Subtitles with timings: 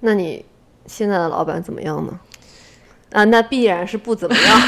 [0.00, 0.44] 那你
[0.86, 2.20] 现在的老板怎么样呢？
[3.12, 4.60] 啊，那必然是不怎么样。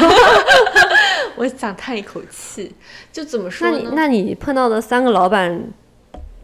[1.37, 2.75] 我想叹一口气，
[3.13, 3.79] 就怎么说那？
[3.79, 5.63] 你那你碰到的三个老板，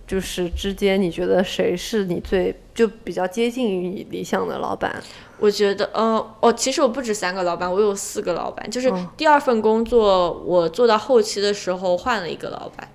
[0.06, 4.94] 就是之间，你觉得谁是你最就比较接近于你理想的老板？
[5.38, 8.71] 我觉得，呃，哦，其实我不止三个老板，我有四个老板。
[8.71, 12.88] 就是哦第二份工作，我做到后期的时候换了一个老板，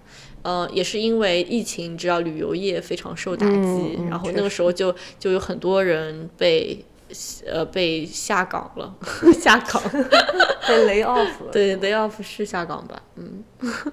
[0.44, 6.84] 呃，也是因为疫情，你知道旅游业非常受打击，然后那个时候就就有很多人被
[7.46, 8.96] 呃被下岗了，
[9.40, 9.82] 下岗，
[10.68, 11.52] 被 lay off 了。
[11.52, 13.44] 对，lay off 是下岗吧，嗯。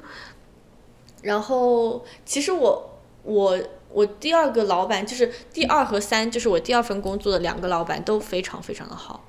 [1.23, 3.59] 然后其实我我
[3.93, 9.28] 我第二个老板就是第二和三，就是我第二份工作的两个老板都非常非常的好。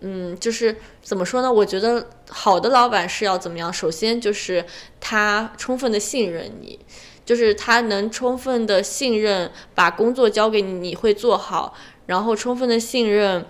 [0.00, 1.52] 嗯，就是怎么说呢？
[1.52, 3.72] 我觉得好的老板是要怎么样？
[3.72, 4.64] 首先就是
[4.98, 6.78] 他充分的信任你，
[7.24, 11.74] 就是他能充分的信任把工作交给你，你会做好，
[12.06, 13.44] 然后充分的信任，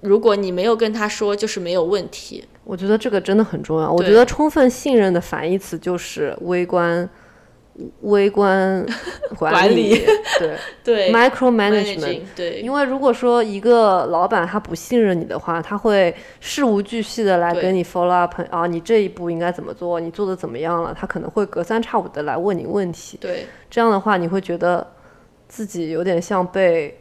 [0.00, 2.44] 如果你没有跟他说，就是没有问题。
[2.64, 3.90] 我觉得这个真的很重要。
[3.90, 7.08] 我觉得充分信任的反义词就是微观
[8.02, 8.84] 微观
[9.38, 10.06] 管理，理
[10.38, 12.20] 对对 micro managing，management。
[12.34, 20.92] 对 因为如果说一个老板他不信任你的话，他会事无巨细的来跟你 follow up 啊，你这一步应该怎么做，你做的怎么样了？
[20.98, 23.16] 他可能会隔三差五的来问你问题。
[23.20, 24.86] 对这样的话，你会觉得
[25.46, 27.00] 自己有点像被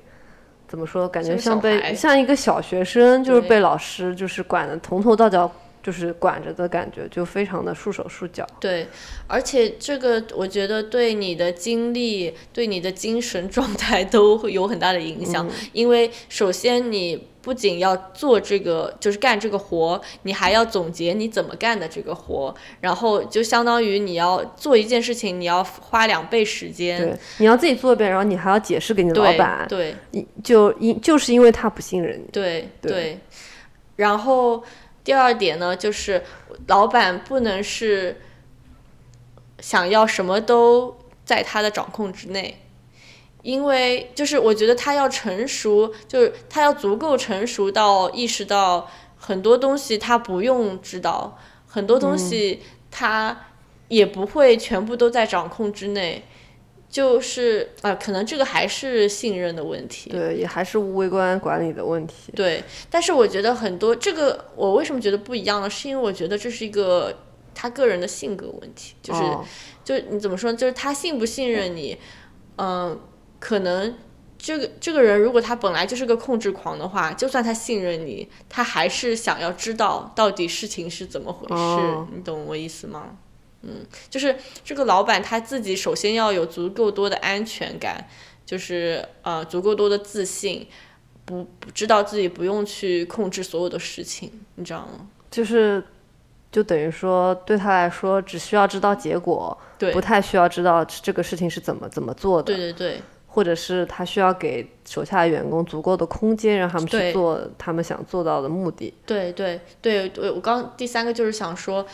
[0.68, 1.08] 怎么说？
[1.08, 5.50] 感觉像被像一个小学生，就是被老师就是管的从头到脚，
[5.88, 8.46] 就是管着的感觉，就非常的束手束脚。
[8.60, 8.86] 对，
[9.26, 15.50] 而且这个我觉得对你的精力、对你的精神状态都会有很大的影响。
[15.72, 27.02] 因为首先你不仅要做这个，就是干这个活，你还要总结你怎么干的这个活，然后就相当于你要做一件事情，你要花两倍时间。
[27.02, 32.26] 对，你要自己做一遍，然后你还要解释给你老板，对你就因就是因为他不信任你。
[32.34, 33.20] 对对对，
[33.96, 34.62] 然后
[35.08, 36.22] 第二点呢，就是
[36.68, 38.20] 老板不能是
[39.58, 42.60] 想要什么都在他的掌控之内，
[43.42, 53.46] 因为就是我觉得他要成熟，就是他要足够成熟到意识到很多东西他不用知道，很多东西他
[53.88, 56.26] 也不会全部都在掌控之内。
[56.90, 60.10] 就是啊、呃可能这个还是信任的问题。
[60.10, 62.32] 对，也还是微观管理的问题。
[62.36, 65.70] 对，但是我觉得很多这个我为什么觉得不一样呢？
[65.70, 69.46] 是因为我觉得这是一个他个人的性格问题，就是、哦
[69.84, 71.98] 就是你怎么说呢，就是他信不信任你，
[72.58, 73.00] 嗯、
[73.40, 73.96] 可能
[74.38, 83.18] 这个这个人如果他本来就是个控制狂的话，就算他信任你，他还是想要知道到底事情是怎么回事，哦你懂我意思吗？
[83.68, 88.08] 嗯，就是这个老板他自己首先要有足够多的安全感，
[88.46, 90.66] 就是呃足够多的自信，
[91.26, 95.08] 不不知道自己不用去控制所有的事情，你知道吗？
[95.30, 95.84] 就是
[96.52, 102.54] 就等于说对他来说，只需要知道结果，对不太需要知道这个事情是怎么怎么做的。
[102.54, 108.92] 对对对或者是他需要给手下的员工足够的空间，让他们去做他们想做到的目的。
[109.06, 111.86] 对对对对，我刚第三个就是想说，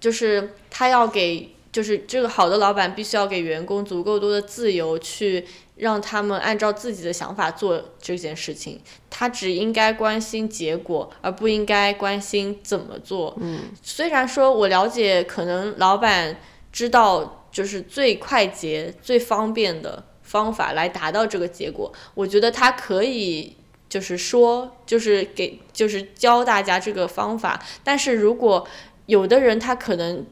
[0.00, 8.80] 就是他要给，就是这个好的老板必须要给员工足够多的自由，去让他们按照自己的想法做这件事情。
[9.10, 13.36] 他只应该关心结果，而不应该关心怎么做。
[13.40, 16.40] 嗯，虽然说我了解，可能老板
[16.72, 23.54] 知道就是最快捷、最方便的方法来达到这个结果，我觉得他可以。
[23.88, 27.58] 就是说，就是给，就是教大家这个方法。
[27.82, 28.68] 但是如果
[29.08, 30.24] 有的人他可能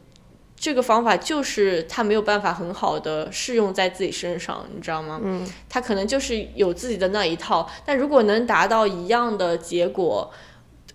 [0.54, 5.20] 这个方法就是他没有办法很好的适用在自己身上，你知道吗？
[5.22, 7.68] 嗯，他可能就是有自己的那一套。
[7.84, 10.30] 但如果能达到一样的结果，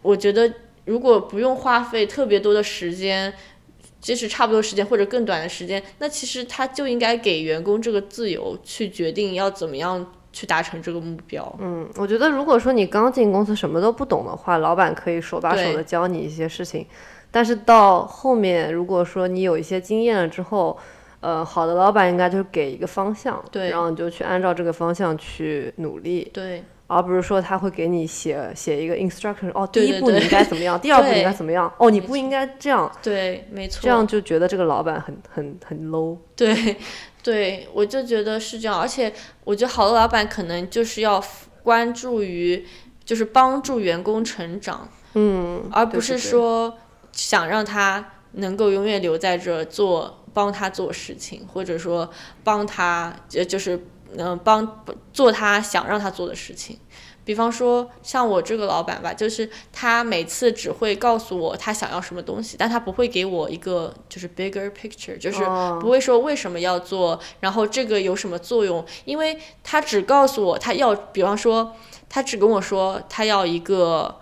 [0.02, 0.54] 我觉得
[0.86, 3.34] 如果不用花费特别多的时间。
[4.02, 10.04] 即使差不多时间或者更短的时间，那其实他就应该给员工这个自由去决定要怎么样
[10.34, 11.56] 去达成这个目标。
[11.62, 16.84] 嗯，我觉得如果说你刚进公司什么都不懂的话，老板可以手把手对的教你一些事情。
[17.32, 20.78] 但是到后面，如果说你有一些经验了之后，
[21.22, 23.70] 呃，好的老板应该就是给一个方向，对。
[23.70, 26.64] 然后你就去按照这个方向去努力，对。
[26.88, 33.80] 而不是说他会给你写写一个 instruction，哦，第一步你应该怎么样， 第二步你应该怎么样，哦，你不应该这样，对，没错。
[33.82, 36.18] 这样就觉得这个老板很很很 low。
[36.36, 36.76] 对，
[37.24, 39.14] 对，我就觉得是这样，而且
[39.46, 41.24] 我觉得好的老板可能就是要
[41.64, 42.66] 关注于，
[43.06, 46.78] 就是帮助员工成长，嗯，而不是说
[47.12, 52.10] 想让他能够永远留在这做，帮他做事情，或者说
[52.44, 53.86] 帮他，就就是
[54.18, 56.78] 嗯、帮做他想让他做的事情。
[57.24, 71.76] 比方说，像我这个老板吧，就是他每次只会告诉我他想要什么东西，但他不会给我一个就是 bigger picture，就是哦不会说为什么要做，然后这个有什么作用，因为他只告诉我他要，比方说，
[72.10, 74.20] 他只跟我说他要一个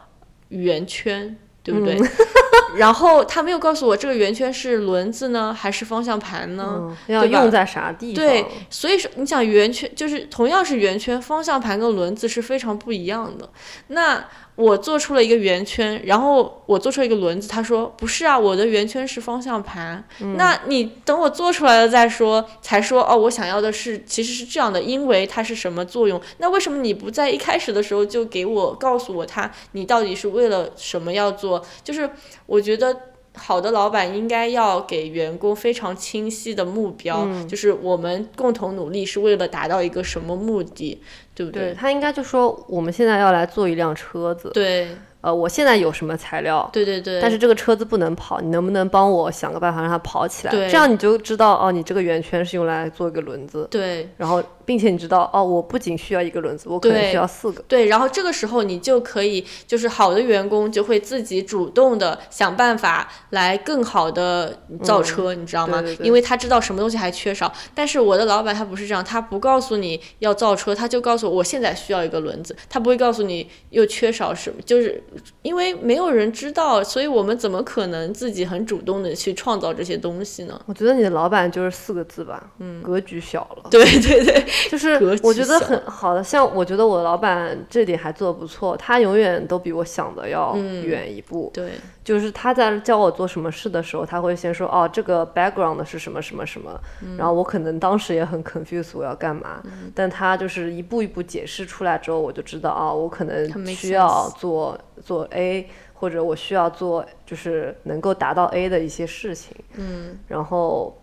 [0.49, 1.99] 圆圈，对不对？
[2.77, 6.95] 然后他没有告诉我这个圆圈是轮子呢，还是方向盘呢？
[7.07, 8.23] 嗯，要用在啥地方？
[8.23, 13.49] 对，所以说你想圆圈就是同样是圆圈，方向盘跟轮子是非常不一样的。
[13.87, 14.23] 那
[14.59, 20.03] 我做出了一个圆圈，然后我做出了一个轮子，他说不是啊，我的圆圈是方向盘。
[20.35, 26.19] 那你等我做出来了再说，才说哦，我想要的是其实是这样的，因为它是什么作用？
[26.39, 31.65] 那为什么你不在一开始的时候就给我告诉我它，你到底是为了什么要做？
[31.81, 32.09] 就是
[32.45, 32.93] 我觉得。
[33.39, 41.01] 好的老板应该要给员工非常清晰的目标，就是我们共同努力是为了达到一个什么目的，
[41.33, 44.89] 对不对他应该就说我们现在要来做一辆车子，对。
[45.21, 50.51] 呃，我现在有什么材料，对对对，但是这个车子不能跑，你能不能帮我想个办法让它跑起来？
[50.51, 50.69] 对。
[50.69, 54.07] 这样你就知道哦，你这个圆圈是用来做一个轮子，对。
[54.15, 57.63] 然后并且你知道哦，我不仅需要一个轮子，我可能需要四个。
[57.67, 65.81] 对，然后这个时候你就可以，就是好的员工就会自己主动的想办法来更好的造车，你知道吗？
[65.81, 67.51] 对对对因为他知道什么东西还缺少。
[67.73, 75.03] 但是我的老板他不是这样，他不告诉你要造车，他就告诉我我现在需要一个轮子，他不会告诉你又缺少什么，就是
[75.41, 80.61] 因为没有人知道，所以我们怎么可能自己很主动的去创造这些东西呢？
[80.67, 83.69] 我觉得你的老板就是四个字吧，嗯，格局小了。
[83.71, 91.51] 对对对，就 是我觉得很好的，像我觉得我老板这点还做得不错，他永远都比我想的要远一步。
[91.53, 91.71] 对。
[92.03, 96.79] 就是他在教我做什么事的时候，他会先说哦，这个 background 是什么什么什么，
[97.19, 99.61] 然后我可能当时也很 confused 我要干嘛，
[99.93, 104.75] 但他就是一步一步解释出来之后，我就知道啊、我可能需要做
[105.05, 110.98] 做 A，或者我需要做就是能够达到 A 的一些事情，嗯，然后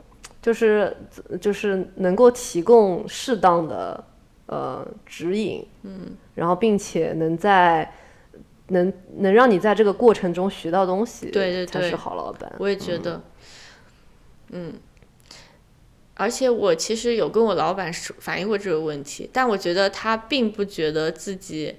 [0.47, 0.97] 就是
[1.41, 4.05] 就是能够提供适当的
[4.47, 7.93] 呃指引，嗯，然后并且能在
[8.69, 12.55] 能能让你在这个过程中学到东西，对对对才是好老板。
[12.61, 13.21] 我也觉得，
[14.51, 14.75] 嗯，
[16.15, 21.75] 而且我其实有跟我老板说反映过这个问题，但我觉得他并不觉得自己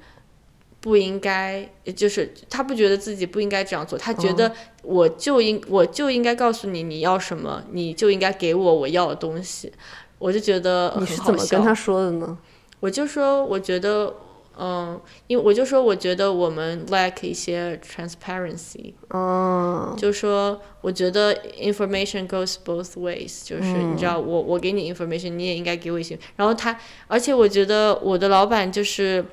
[0.79, 4.51] 不应该，就是他不觉得自己不应该这样做，他觉得
[4.83, 9.71] 我就应我就应该告诉你你要什么，你就应该给我我要的东西。
[10.19, 12.37] 我就觉得你是怎么跟他说的呢？
[12.79, 14.13] 我就说，我觉得，
[14.57, 26.17] 嗯，因为我就说，我觉得我们 lack 一些 transparency，嗯，就说我觉得 information goes both ways，就是你知道，我我给你 information，你也应该给我一些。
[26.35, 29.23] 然后他，而且我觉得我的老板就是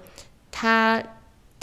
[0.50, 1.02] 他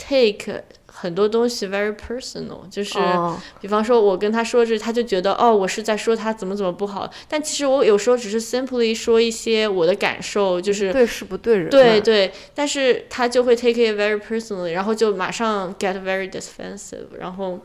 [0.08, 2.98] take 很多东西 very personal，就是。
[2.98, 7.08] 哦比方说，我跟他说这，他就觉得哦，我是在说他怎么怎么不好。
[7.28, 17.60] 但其实我有时候只是 simply 说一些我的感受，就是对事不对人，对对，但是他就会 take it very personally，然后就马上 get very defensive，然后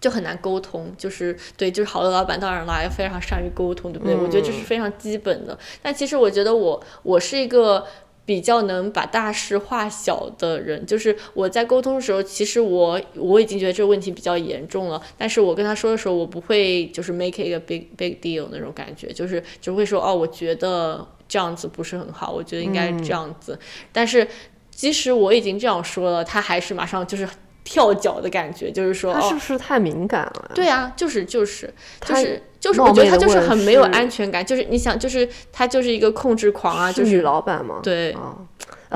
[0.00, 0.94] 就很难沟通。
[0.96, 4.14] 就是对，就是好的老板当然啦，要非常善于沟通，对不对？
[4.14, 5.58] 我觉得这是非常基本的。
[5.82, 7.84] 但其实我觉得我我是一个。
[8.26, 23.58] 比较能把大事化小的人，就是我在沟通的时候，其实我我已经觉得这个问题比较严重了，但是我跟他说的时候，我不会就是 make it a big big deal 那种感觉，就是只会说哦，我觉得这样子不是很好，我觉得应该这样子，
[23.92, 24.26] 但是
[24.70, 27.28] 即使我已经这样说了，他还是马上就是
[27.64, 30.50] 跳脚的感觉，就是说哦他是不，是太敏感了？
[30.54, 31.66] 对啊，就是就是
[32.00, 37.80] 就他是就是，我觉得他就是很没有安全感，就是你想，就是他就是一个控制狂啊，就是女老板嘛？
[37.82, 38.36] 对啊，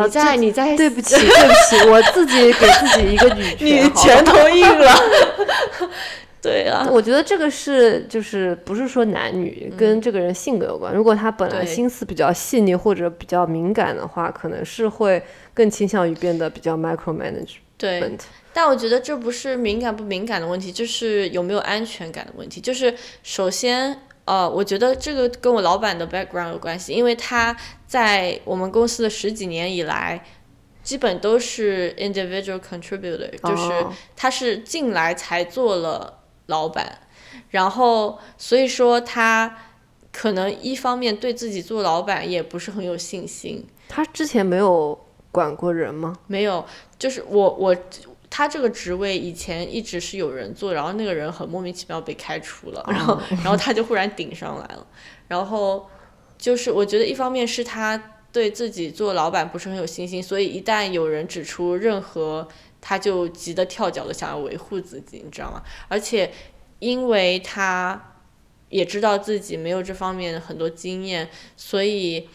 [0.05, 4.95] 你在你在对不起，对不起，我自己给自己一个女你权，好拳头硬了，
[6.41, 10.95] 对啊，我觉得这个是就是不是说男女跟这个人性格有关。
[10.95, 15.21] 如果他本来心思比较细腻或者比较敏感的话，可能是会
[15.53, 17.57] 更倾向于变得比较 micromanagement。
[17.77, 18.17] 对。
[18.59, 22.61] 但我觉得这不是敏感不敏感的问题，就是有没有安全感的问题。
[22.61, 30.25] 就是首先，呃，我觉得这个跟我老板的 background 有关系，因为他在我们公司的十几年以来，
[30.83, 36.99] 基本都是 individual contributor，就是哦他是进来才做了老板，
[37.50, 39.57] 然后所以说他
[40.12, 44.99] 可能一方面对自己做老板也不是很有信心，他之前没有
[45.31, 46.17] 管过人吗？
[46.27, 46.67] 没有，
[46.99, 47.77] 就是我我
[48.38, 54.87] 他这个职位以前一直是有人做，然后那个人很莫名其妙被开除了，然后然后他就忽然顶上来了，
[55.26, 55.90] 然后
[56.38, 62.47] 就是我觉得一方面是他对自己做老板不是很有信心，所以一旦有人指出任何，
[62.80, 65.61] 他就急得跳脚的想要维护自己，你知道吗？
[65.88, 66.30] 而且
[66.78, 68.14] 因为他
[68.68, 72.28] 也知道自己没有这方面很多经验，所以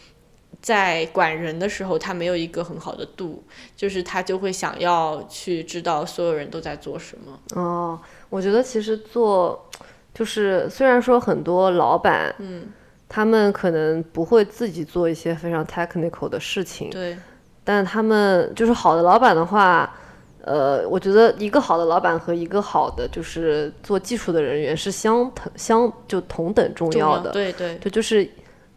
[0.64, 3.44] 在管人的时候，他没有一个很好的度，
[3.76, 7.38] 就是他就会想要去知道所有人都在做什么。
[7.54, 9.68] 哦，我觉得其实做
[10.14, 12.62] 就是虽然说很多老板，嗯，
[13.10, 17.14] 他们可能不会自己做一些非常 technical 的事情，对，
[17.62, 19.94] 但他们就是好的老板的话，
[20.40, 28.26] 呃，我觉得一个好的老板和一个好的就是做技术的人员是相同相就同等重重要的，对对对，就是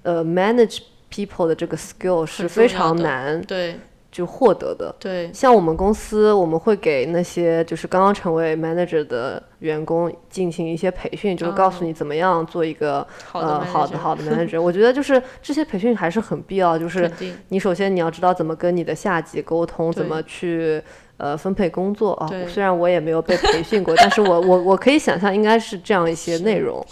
[0.04, 0.80] 呃 manage
[1.12, 4.96] people 的这个 skill 是非常难对就获得的。
[4.98, 14.60] 对像我们公司，我们会给那些就是刚刚成为 manager 的员工进行一些培训，就是告诉你怎么样做一个、呃好的好的 manager。
[14.60, 17.12] 我觉得就是这些培训还是很必要，就是
[17.50, 20.82] 你首先你要知道怎么跟你的下级沟通，怎么去
[21.18, 22.28] 呃分配工作啊。
[22.48, 26.84] 虽然我也没有被培训过，但是我我我可以想象应该是这样一些内容。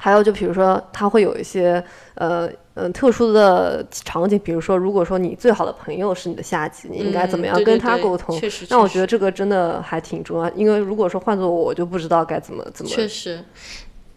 [0.00, 8.40] 是还有就比如说，他会有一些呃嗯特殊的场景，比如说，如果说你最好的朋友是你的下级，你应该怎么样跟嗯对对对他沟通？
[8.70, 12.90] 那我觉得这个真的还挺重要，因为如果说换做我，我就不知道该怎么怎么。
[12.90, 13.44] 确实，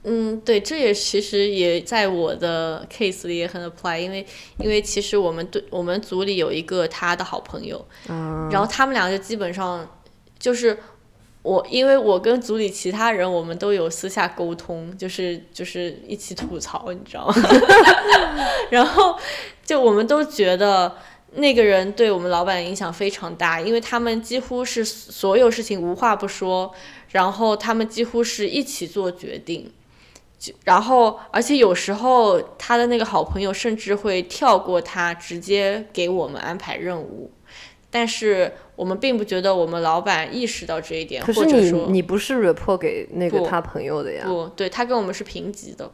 [0.04, 4.26] 嗯，对，这也其实也在我的 case 里也很 apply，因为
[4.58, 9.86] 因为其实我们对我们组里有一个他的好朋友，啊然后他们俩就基本上
[10.40, 10.78] 就是。
[11.44, 17.36] 我因为我跟组里其他人，我们都有私下沟通，就是就是一起吐槽，你知道吗？
[18.72, 19.16] 然后
[19.66, 20.96] 就我们都觉得
[21.34, 26.74] 那个人对我们老板影响非常大，因为他们几乎是所有事情无话不说，
[27.10, 29.70] 然后他们几乎是一起做决定。
[30.40, 37.32] 就然后，而且有时候他的那个好朋友甚至会跳过他，直接给我们安排任务。
[37.90, 38.52] 但是
[38.84, 45.90] 我们并不觉得我们老板意识到这一点，可是你或者说你不是 report 给那个他朋友的呀，不对，他跟我们是平级的，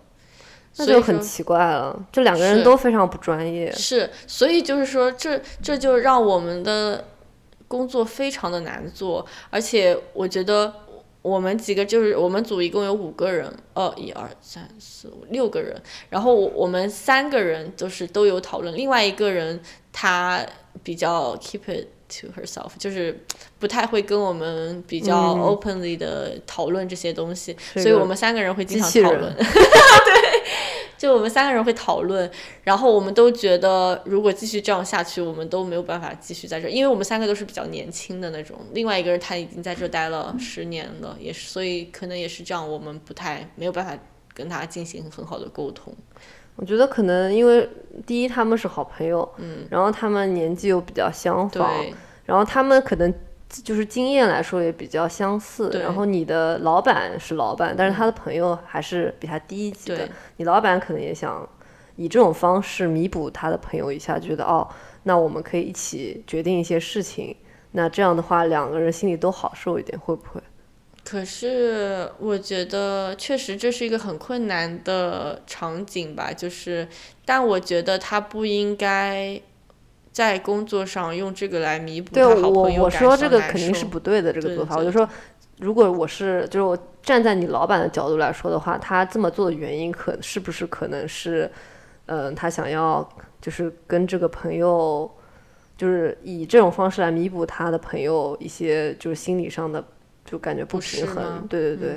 [0.78, 2.04] 那所以就很奇怪了。
[2.12, 3.72] 这两个人都非常不专业。
[3.74, 7.06] 是，所以就是说，这这就让我们的
[7.68, 10.74] 工作非常的难做，而且我觉得
[11.22, 15.80] 我们几个就是我们组一共有五个人，呃，一二三四五六个人，
[16.10, 19.62] 然后我我们三个人就是都有讨论，另外一个人
[19.94, 20.44] 他
[20.82, 23.24] 比较 keep it to herself，就是
[23.60, 29.34] 不太会跟我们比较嗯 openly 的讨论这些东西，所以我们三个人会经常讨论。
[29.40, 30.44] 对，
[30.98, 32.30] 就我们三个人会讨论，
[32.64, 43.98] 然后我们都觉得如果继续这样下去，我们都没有办法继续在这儿，因为我们三个都是比较年轻的那种，另外一个人他已经在这待了十年了，也是，所以可能也是这样，我们不太没有办法
[44.34, 45.96] 跟他进行很好的沟通。
[46.60, 47.68] 我觉得可能因为
[48.06, 51.94] 第一他们是好朋友，嗯，然后他们年纪又比较相仿，对，
[52.26, 53.14] 然后他们可能
[53.48, 55.70] 就是经验来说也比较相似。
[55.82, 60.10] 然后你的老板是老板，但是他的朋友还是比他低一级的对。
[60.36, 61.48] 你老板可能也想
[61.96, 64.68] 以这种方式弥补他的朋友一下，觉得哦，
[65.04, 67.34] 那我们可以一起决定一些事情。
[67.72, 70.42] 那这样的话，两个人心里都好受一点，会不会？
[71.10, 76.88] 可是我觉得确实这是一个很困难的场景吧，就是，
[77.26, 79.42] 但我觉得他不应该
[80.12, 84.76] 在工作上用这个来弥补对他好我朋友感我说这个肯定是不对的，这个做法。
[84.76, 85.10] 我就说，
[85.58, 91.50] 如果我是就是我站在你老板的角度来说的话，他这么做的原因可是不是可能是，
[92.06, 93.10] 嗯、他想要
[93.42, 95.10] 就是跟这个朋友，
[95.76, 99.84] 就是以这种方式来弥补他的朋友一些就是心理上的
[100.30, 101.48] 就感觉不平衡。
[101.48, 101.90] 对对对，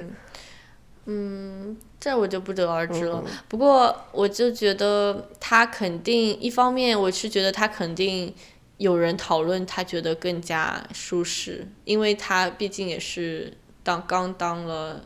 [1.06, 3.22] 嗯嗯，这我就不得而知了。
[3.26, 8.32] 嗯不过我就觉得他肯定，一方面我是觉得他肯定
[8.78, 15.04] 有人讨论，他觉得更加舒适，因为他毕竟也是当刚当了。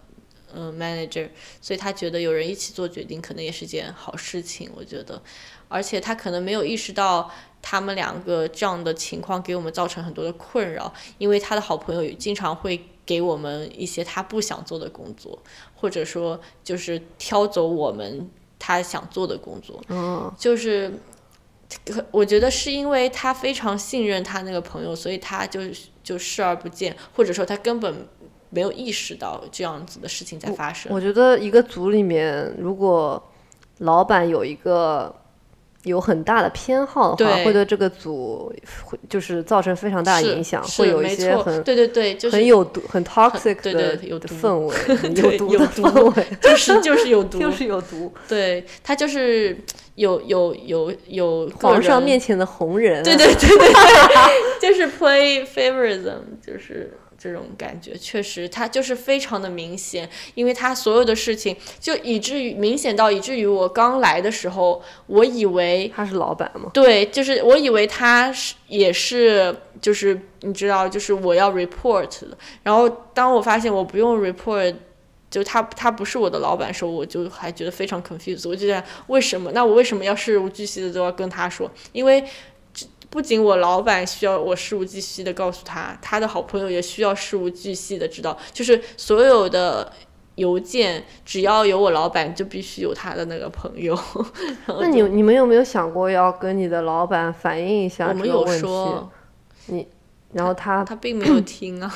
[0.59, 1.28] 嗯，manager，
[1.61, 4.71] 所以他觉得有人一起做决定，可能也是件好事情。
[4.75, 5.21] 我觉得，
[5.68, 7.30] 而且他可能没有意识到
[7.61, 15.39] 他们两个这样的情况给我们造成很多的困扰，因为他的好朋友也经常会给我们一些他不想做的工作，
[15.75, 20.93] 或者说就是挑走我们他想做的工作，嗯，就是。
[21.85, 25.61] 可我觉得是因为他非常信任他那个朋友，所以他就
[26.01, 28.07] 就视而不见，或者说他根本
[28.51, 30.93] 没有意识到这样子的事情在发生。
[30.95, 33.21] 我觉得一个组里面，如果
[33.79, 35.13] 老板有一个
[35.87, 37.45] 有很大的偏好的话，对。
[37.47, 38.52] 会对这个组
[38.85, 44.26] 会就是造成非常大的影响，会有一些很对对对，就是很有毒、很 toxic 的对有毒。
[44.28, 48.12] 的氛围，很 有毒的有氛围， 就是就是有毒，就是有毒。
[48.28, 49.57] 对他就是
[49.95, 53.73] 有有有有皇上面前的红人，对对对对对，
[54.61, 74.75] 就是 play favorism，就是这种感觉，确实他就是非常的明显，因为他所有的事情就以至于明显到以至于我刚来的时候，我以为他是老板嘛，对，就是我以为他是也是就是你知道，就是我要 report 的，然后当我发现我不用 report。
[75.28, 78.49] 就他他不是我的老板的时候，我就还觉得非常 confused。
[78.49, 79.50] 我就在为什么？
[79.52, 81.68] 那我为什么要事无巨细的都要跟他说？
[81.90, 82.25] 因为
[83.09, 89.91] 不仅我老板需要我事无巨细的告诉他，他的好朋友也需要事无巨细的知道，就是所有的
[90.35, 93.99] 邮件只要有我老板，就必须有他的那个朋友。
[94.67, 98.47] 那你你们有没有想过要跟你的老板反映一下我们有？
[98.47, 99.11] 说，
[100.33, 101.91] 然后他他并没有听啊，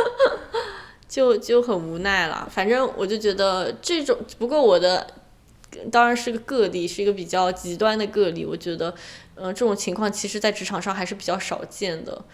[1.06, 2.48] 就就很无奈了。
[2.50, 5.06] 反正我就觉得这种，不过我的
[5.90, 8.44] 当然是个个例，是一个比较极端的个例。
[8.44, 8.94] 我觉得，
[9.34, 12.24] 嗯、这种情况其实在职场上还是比较少见的。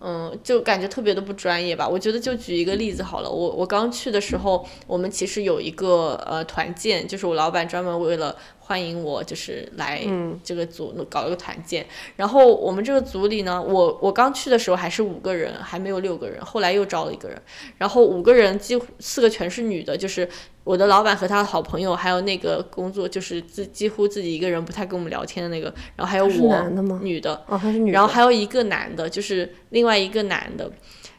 [0.00, 1.88] 嗯，就感觉特别的不专业吧。
[1.88, 10.40] 我觉得就举一个例子好了，我我刚去的时候，我们其实有一个呃团建，就是我老板专门为了欢迎我，就是来嗯。
[10.42, 11.84] 这个组搞一个团建。
[12.16, 17.40] 然后我们这个组里呢，我我刚去的时候还是五个人，还没有六个人，后来又招了一个人，
[17.76, 20.26] 然后五个人几乎四个全是女的，就是
[20.64, 26.98] 我的老板和他的好朋友，还有那个工作就是自几乎自己一个人不太跟我们聊天的那个，然后还有我男的吗？
[27.02, 30.70] 女的，哦，他是女的，然后还有一个男的，就是另外一个男的。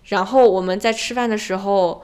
[0.05, 2.03] 然后我们在吃饭的时候，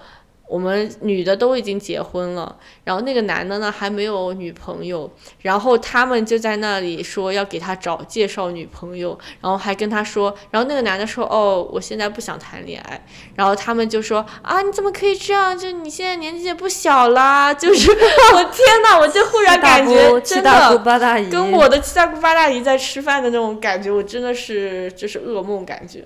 [0.52, 2.54] 我们女的都已经结婚了，
[2.84, 13.02] 然后那个男的呢还没有女朋友，然后他们就在那里说要给他找介绍女朋友，然后还跟他说，然后那个男的说哦，我现在不想谈恋爱，
[13.36, 15.58] 然后他们就说啊，你怎么可以这样？
[15.58, 17.90] 就你现在年纪也不小啦，就是
[18.36, 20.82] 我天呐，我就忽然感觉真七大姑的。
[20.84, 26.04] 八大姨，跟我的七大姑八大姨在吃饭的那种感觉，我真的是就是噩梦感觉，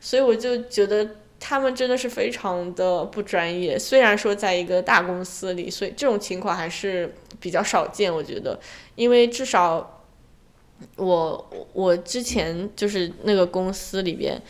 [0.00, 3.78] 所以我就觉得他们真的是非常的不专业。
[3.78, 8.58] 虽然说在一个大公司里，所以这种情况还是比较少见，我觉得，
[8.94, 10.04] 因为至少
[10.96, 14.40] 我我之前就是那个公司里边。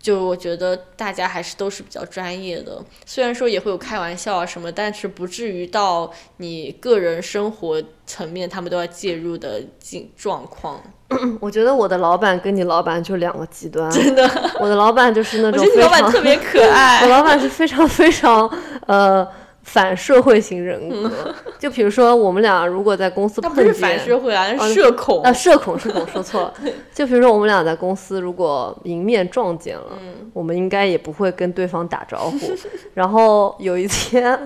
[0.00, 10.80] 就我觉得大家还是都是比较专业的，虽然说也会有开玩笑啊什么，但是不至于到你个人生活层面他们都要介入的境状况。
[11.40, 14.30] 我觉得我的老板跟你老板就两个极端，真的，
[14.60, 18.48] 我的老板就是那我觉得你老板特别可爱 我，老板是非常非常
[18.86, 19.26] 呃
[19.62, 25.22] 反社会型人格， 就比如说我们俩如果在公司他不是碰见，反社会啊，哦是社恐。
[25.22, 26.54] 啊，社恐，社恐 说错了。
[26.94, 32.38] 就比如说我们俩在公司如果迎面撞见了，嗯我们应该也不会跟对方打招呼。
[32.94, 34.38] 然后有一天，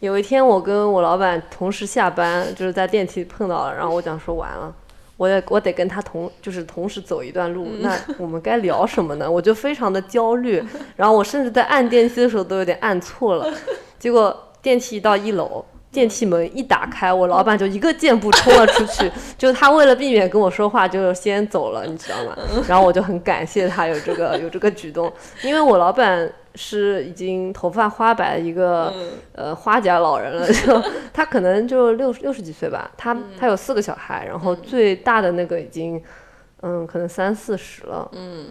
[0.00, 4.74] 有一天我跟我老板同时下班，就是在电梯碰到了，然后我讲说完了。
[5.18, 9.30] 我也我得跟他同就是同时走一段路，嗯那我们该聊什么呢？
[9.30, 10.64] 我就非常的焦虑，
[10.96, 13.46] 然后我甚至在按电梯的时候都有点按错了，
[13.98, 22.36] 结果电梯到一楼，电梯门一打开，我老板就一个箭步冲了出去， 就他为了避免跟我说话，就先走了，你知道吗？
[22.68, 28.92] 然后我就很感谢他有这个 有这个举动，因为我老板是已经头发花白的一个、
[29.32, 36.02] 呃花甲老人了， 就他可能就六六十几岁吧，他他有四个小孩，然后最大的那个已经
[36.62, 38.46] 嗯可能三四十了，嗯，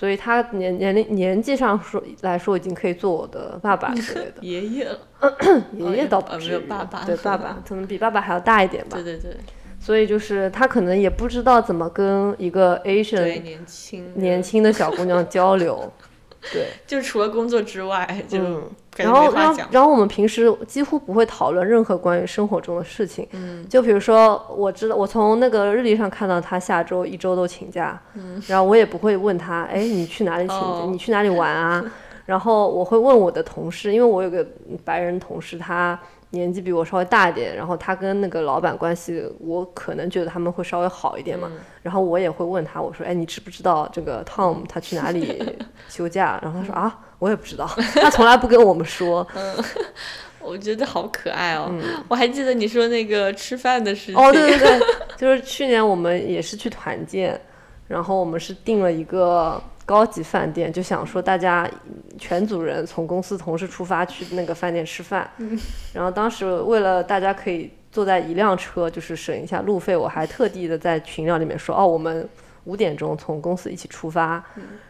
[0.00, 4.36] 所以他年年龄年纪上说来说已经可以做我的爸爸之类的。
[4.40, 4.98] 爷爷了，
[5.76, 9.02] 爷爷倒不呃至于，爸爸对爸爸可能比爸爸还要大一点吧对。
[9.02, 9.36] 对对，
[9.78, 15.92] 所以就是他可能也不知道怎么跟一个 Asian 年轻年轻的小姑娘交流，
[16.52, 18.62] 对， 就除了工作之外，就嗯。
[18.96, 19.62] 然后，然后。
[19.70, 23.26] 然后我们平时几乎不会讨论任何关于生活中的事情。
[23.32, 30.54] 嗯，就比如说，我知道我从那个日历上看到他下周一周都请假，嗯，然后我也不会问他，哎，你去哪里请假？
[30.56, 31.84] 哦你去哪里玩啊？
[32.26, 34.46] 然后我会问我的同事，因为我有个
[34.84, 35.98] 白人同事，他
[36.30, 41.50] 年纪比我稍微大一点，然后他跟那个老板关系，我可能觉得他们会稍微好一点嘛。
[41.82, 45.42] 然后我也会问他，我说，哎，你知不知道这个 Tom 他去哪里
[45.88, 46.38] 休假？
[46.42, 49.26] 然后他说啊，我也不知道，他从来不跟我们说。
[50.42, 51.70] 我觉得好可爱哦。
[52.08, 54.14] 我还记得你说那个吃饭的事情。
[54.14, 54.80] 嗯哦，对对对，
[55.18, 57.38] 就是去年我们也是去团建，
[57.86, 61.68] 然后我们是订了一个高级饭店，就想说大家
[62.16, 65.28] 全组人从公司同时出发去那个饭店吃饭。
[65.92, 72.28] 然后当时为了大家可以坐在一辆车，就是省一下路费，我还特地的在群聊里面说，哦，我们
[72.66, 74.40] 五点钟从公司一起出发，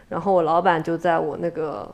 [0.07, 1.91] 然后我老板就在我那个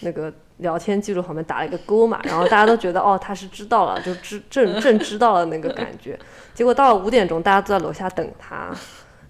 [0.00, 6.18] 那个聊天记录旁边打了一个勾嘛，然后大家都觉得，哦，他是知道了，就知正正知道了那个感觉，
[6.54, 8.74] 结果到了五点钟，大家都在楼下等他，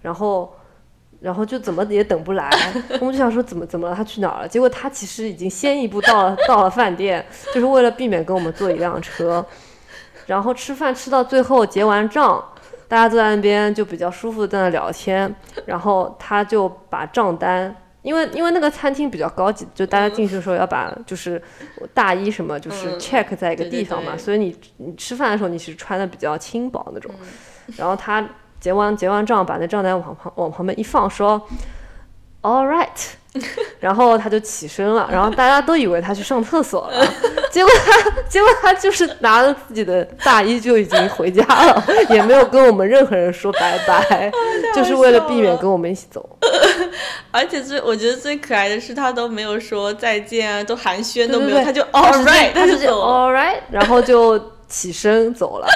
[0.01, 0.51] 然后。
[1.23, 2.49] 然后就怎么也等不来，
[2.99, 4.47] 我们就想说怎么怎么了，他去哪儿了？
[4.47, 9.43] 结果他其实已经先一步到了到了饭店， 就是为了避免跟我们坐一辆车。
[10.25, 12.43] 然后吃饭吃到最后结完账，
[12.89, 15.33] 大家坐在那边就比较舒服的在那聊天。
[15.65, 21.41] 然后他就把账单，因为因为那个餐厅比较高级，就大家进去的时候要把就是
[21.93, 27.09] 大衣什么就是 check 在一个地方嘛，所以你你吃饭的时候你是穿的比较轻薄那种。
[27.77, 28.21] 然后他。
[28.63, 31.45] 结完结完账，把那账单往旁往旁边一放，说
[32.41, 32.87] ，All right，
[33.81, 37.05] 然后他就起身了，然后大家都以为他去上厕所了，
[37.51, 44.31] 结果他结果他就是拿着自己的大衣就已经回家了，也没有跟我们任何人说拜拜，
[44.73, 46.37] 就是为了避免跟我们一起走。
[47.31, 54.39] 而且最我觉得最可爱的是他都没有说再见啊，都寒暄都没有，他就 All right，他就 All right，然后就
[54.73, 55.67] 起身走了。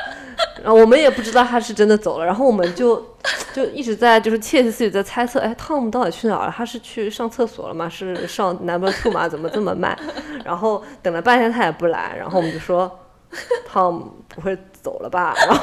[0.63, 3.15] 然后我们也不知道他是真的走了，然后我们就
[3.53, 6.53] 就一直在就是窃窃私语在猜测，哎，Tom 到底去哪儿了？
[6.55, 7.87] 他是去上厕所了吗？
[7.87, 9.29] 是上 Number Two 吗？
[9.29, 9.97] 怎么这么慢？
[10.43, 12.99] 然后等了半天他也不来，然后我们就说
[13.71, 14.57] ，Tom 不会
[14.87, 15.35] 走了吧？
[15.43, 15.61] 然后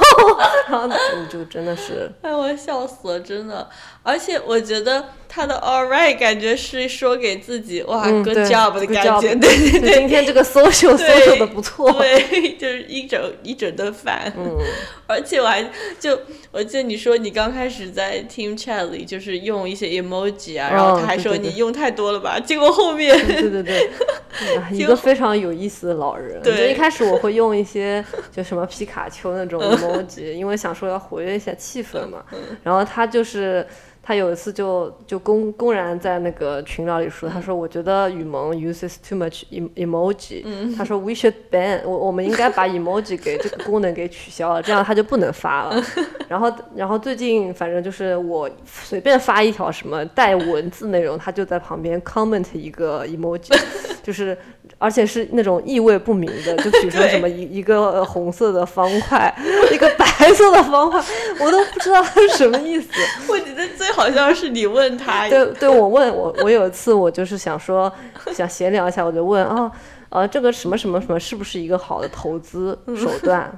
[0.68, 0.86] 然后
[1.18, 3.66] 你就真的是，哎，我笑死了，真的。
[4.02, 14.30] 而且我觉得他的 All right 感觉是说给自己哇 Good job 的感觉，对对对，今天这个 social social 的不错，对，就是一整一整顿饭。
[14.36, 14.58] 嗯，
[15.08, 15.64] 而且我还
[15.98, 16.20] 就
[16.52, 23.90] 我记得你说你刚开始在 Team Chat 里就是用一些 emoji 啊，然后他还说你用太多了吧，结果后面对对对，
[24.70, 26.42] 一个非常有意思的老人。
[26.42, 32.24] 对，一开始我会用一些就什么皮卡丘那种 emoji， 因为想说要活跃一下气氛嘛，
[32.62, 33.66] 然后他就是。
[34.06, 39.44] 他有一次就就公公然在那个群聊里说，他说我觉得雨萌 uses too much
[39.76, 40.44] emoji，
[40.76, 45.82] 他说 we should ban，我我们应该把 emoji 给这个功能给取消了，这样他就不能发了。
[46.28, 53.58] 然后然后最近反正就是我随便发一条什么带文字内容，他就在旁边 comment 一个 emoji，
[54.02, 54.36] 就是。
[54.78, 59.34] 而且是那种意味不明的， 就比如说什么一一个红色的方块，
[59.72, 61.02] 一个白色的方块，
[61.40, 62.88] 我都不知道它是什么意思。
[63.28, 67.90] 我觉得最好笑是你问他，对对，我问我我有一次我就是想说
[68.32, 69.70] 想闲聊一下，我就问啊
[70.10, 73.50] 呃这个什么什么什么是不是一个好的投资手段？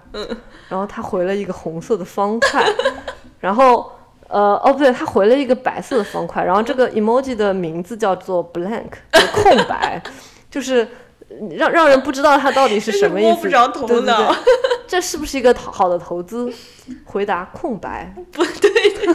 [0.68, 2.64] 然后他回了一个红色的方块，
[3.40, 3.90] 然后
[4.28, 8.92] 呃哦不对，他回了一个白色的方块，然后这个 emoji 的名字叫做 blank，
[9.32, 10.00] 空白，
[10.50, 10.86] 就是。
[11.56, 14.34] 让让人不知道他到底是什么意思，摸不着头脑。
[14.86, 16.52] 这是不是一个好的投资？
[17.04, 18.14] 回答空白。
[18.30, 19.14] 不对，对对，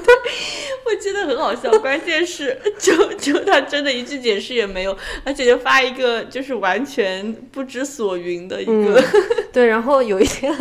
[0.85, 1.71] 我觉得很好笑。
[1.79, 9.01] 关键是，就就他真的一句解释也没有，而且就发一个就是完全不知所云的一个。
[9.53, 10.53] 对，然后有一天，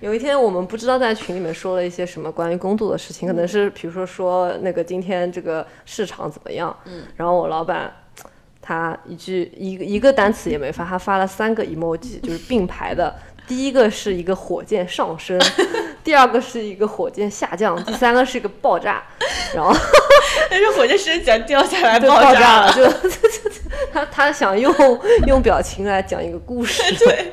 [0.00, 6.76] 有一天我们不知道在群里面说了一些什么关于工作的事情，可能是比如说说那个今天这个市场怎么样。
[6.84, 7.04] 嗯。
[7.16, 7.90] 然后我老板。
[8.62, 13.14] 他一句一个一个单词也没发，他发了三个 emoji，就是并排的。
[13.46, 15.36] 第一个是一个火箭上升，
[16.04, 19.02] 第二个是一个火箭下降，第三个是一个爆炸。
[19.54, 19.72] 然后，
[20.48, 22.84] 但是火箭升起来掉下来爆炸了，就
[23.92, 24.72] 他他想用
[25.26, 26.82] 用表情来讲一个故事。
[26.96, 27.32] 对，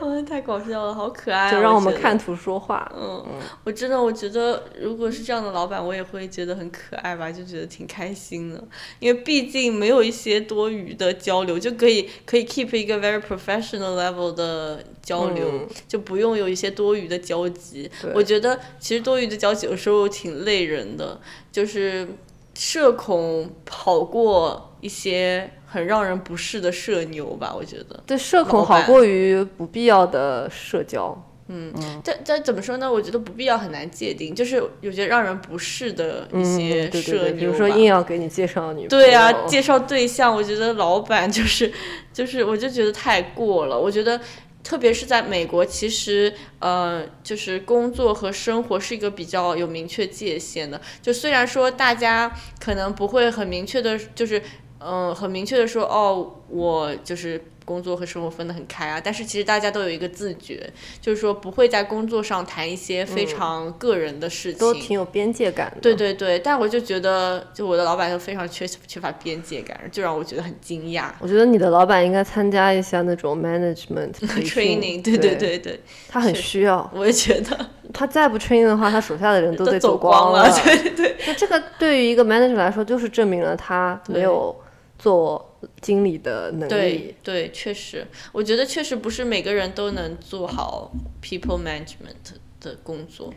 [0.00, 1.50] 哇，太搞笑了，好可爱。
[1.50, 2.90] 就让我们看图说话。
[2.96, 3.24] 嗯，
[3.64, 8.62] 我真的我觉得，如果是这样的老板，我也会觉得很可爱吧，就觉得挺开心的。
[8.98, 17.90] 因为毕竟没有一些多余的交流，就可以可以 keep 一个 very professional level 的交流，就不用有一些多余的交集。
[18.14, 21.20] 我觉得其实多余的交集有时候挺累人的。
[21.52, 22.06] 就是
[22.54, 28.02] 社恐好过一些很让人不适的社牛吧，我觉得。
[28.06, 31.16] 对，社恐好过于不必要的社交。
[31.48, 31.72] 嗯，
[32.04, 32.90] 这这怎么说呢？
[32.90, 38.86] 我觉得不必要很难界定，就是有些让人不适的一些社牛，比如说硬要给你介绍女。
[38.86, 41.72] 对啊，介绍对象，我觉得老板就是
[42.12, 44.20] 就是，我就觉得太过了，我觉得。
[44.62, 50.80] 特别是在美国，其实呃，就是工作和生活是一个比较有明确界限的。
[51.02, 54.42] 就虽然说大家可能不会很明确的，就是
[54.78, 57.42] 嗯，很明确的说，哦，我就是。
[57.70, 60.68] 工作和生活分得很开啊，但是其实大家都有一个自觉，
[61.00, 65.80] 就是说不会在工作上谈一些非常个人的事情，都挺有边界感的。
[65.80, 71.04] 对对对，但我就觉得，就我的老板就非常缺缺乏边界感，就让我觉得很惊讶。
[71.20, 76.90] 我觉得你的老板应该参加一下那种 management training，对对对对，他很需要。
[76.92, 80.50] 我也觉得，他再不 training 的话，他手下的人都得走光了。
[80.64, 81.16] 对对。
[81.26, 84.54] 那这个对于一个 manager 来说，就是证明了他没有
[85.00, 86.68] 做经理的能力。
[86.68, 93.32] 对对，确实，我觉得确实不是每个人都能做好 people management 的工作。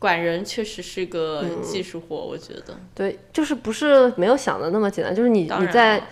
[0.00, 2.76] 管人确实是个技术活，我觉得。
[2.94, 6.02] 对，就是不是没有想的那么简单，就是你你在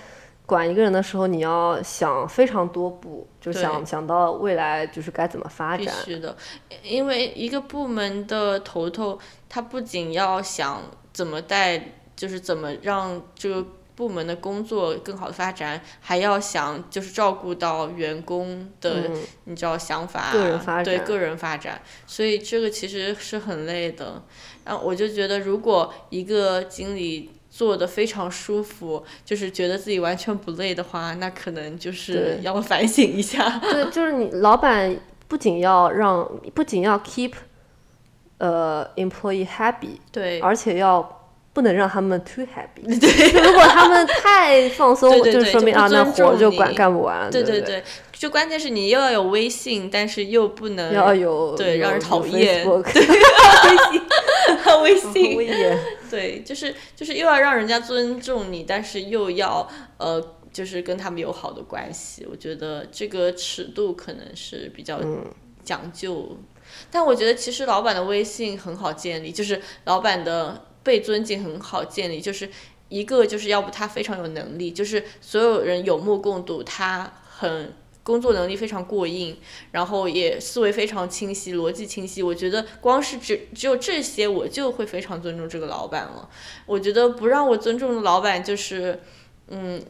[0.46, 5.84] 管一个人的时候，你要想非常多步，就想想到未来就是该怎么发展。
[5.84, 6.36] 必须的，
[6.84, 10.80] 因为一个部门的头头，他不仅要想
[11.12, 13.66] 怎么带，就是怎么让这个。
[13.94, 19.10] 部门的工作更好的发展，还要想就是照顾到员工的，
[19.44, 20.32] 你知道想法，
[20.82, 24.22] 对个人发展，所以这个其实是很累的。
[24.64, 33.58] 然后我就觉得，如果一个经理做的非常舒服，就是觉得自己完全不累的话，那可能就是要反省一下。
[33.58, 34.96] 对， 就是你老板
[35.28, 37.32] 不仅要让，不仅要 keep，
[38.38, 41.18] 呃，employee happy，对，而且要。
[41.54, 47.30] 不能让他们 too happy， 对如果他们太放松，就说明啊，那活就管干不完。
[47.30, 52.66] 对对对，就关键是你又要有微信，但是又不能要有对让人讨厌。
[54.82, 55.78] 微信， 微信，
[56.10, 62.26] 对，就是就是又要让人家尊重你，但是又要呃，就是跟他们有好的关系。
[62.30, 64.98] 我觉得这个尺度可能是比较
[65.62, 66.34] 讲究，
[66.90, 70.64] 但我觉得其实老板的微信很好建立，就是老板的。
[70.82, 72.48] 被尊敬很好建立，就是
[72.88, 79.36] 一个就是要不他非常有能力，就是所有人有目共睹，他很工作能力非常过硬，
[79.70, 82.22] 然后也思维非常清晰，逻辑清晰。
[82.22, 86.28] 我觉得光是只只有这些，我就会非常尊重这个老板了。
[86.66, 89.00] 我觉得不让我尊重的老板就是，
[89.48, 89.80] 嗯，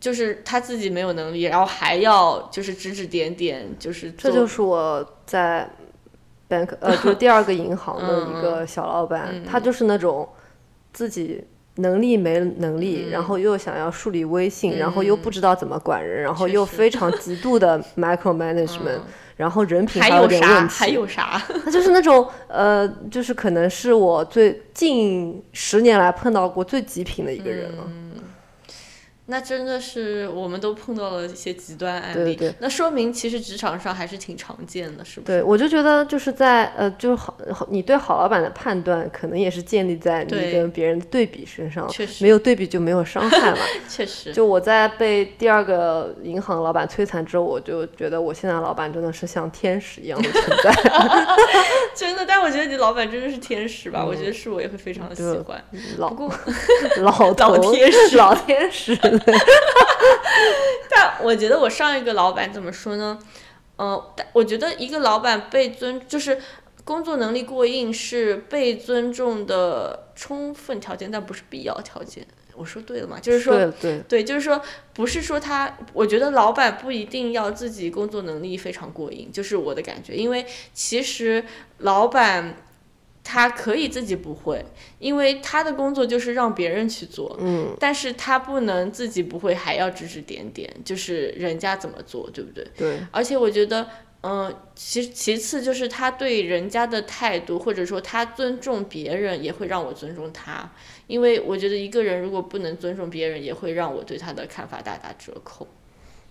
[0.00, 5.70] 就是他自己没有能力，然后还要就是指指点点，就是这就是我在
[6.48, 10.28] bank 呃，就第二个银行的一个小老板，他就是那种。
[10.92, 11.42] 自己
[11.76, 19.00] 能力没能力，然后又想要树立威信，然后又不知道怎么管人，然后又非常极度的 micro management，
[19.36, 20.74] 然后人品还有点问题。
[20.74, 21.40] 还有啥？
[21.64, 27.84] 他就是那种呃，就是可能是我最近十年来碰到过最极品的一个人了。
[29.30, 35.38] 那真的是我们都碰到了一些极端案例，那说明其实职场上还是挺常见的，是不是？
[35.38, 37.38] 对，我就觉得就是在呃，就是好，
[37.70, 43.58] 你对好老板的判断可能也是建立在你跟别人的对比身上，确实没有对比就没有伤害嘛。
[43.88, 50.72] 确实，就我在被第二个银行老板摧残之后，我就觉得我现在老板真的是像天使一样的存在。
[51.94, 54.04] 真的，但我觉得你老板真的是天使吧？
[54.04, 55.62] 我觉得是我也会非常的喜欢。
[55.98, 56.32] 老过
[56.98, 58.98] 老老天使，老天使。
[60.90, 63.18] 但我觉得我上一个老板怎么说呢？
[63.78, 64.02] 嗯，
[64.32, 66.40] 我觉得一个老板被尊，就是
[66.84, 72.26] 工作能力过硬是被尊重的充分条件，但不是必要条件。
[72.54, 73.18] 我说对了嘛？
[73.20, 74.60] 就是说，对对，就是说，
[74.92, 81.44] 不是说他，我觉得老板不一定要自己工作能力非常过硬，就是我的感觉，因为其实
[81.78, 82.56] 老板。
[83.22, 84.64] 他可以自己不会，
[84.98, 87.36] 因为他的工作就是让别人去做。
[87.40, 92.66] 嗯，但是他不能自己不会，还要指指点点，就是人家怎么做，对不对？
[92.76, 92.98] 对。
[93.12, 93.86] 而且我觉得，
[94.22, 100.68] 嗯，其其次就是他对人家的态度，或者说他尊重别人，也会让我尊重他。
[101.06, 105.68] 因为我觉得一个人如果不能尊重别人，也会让我对他的看法大打折扣。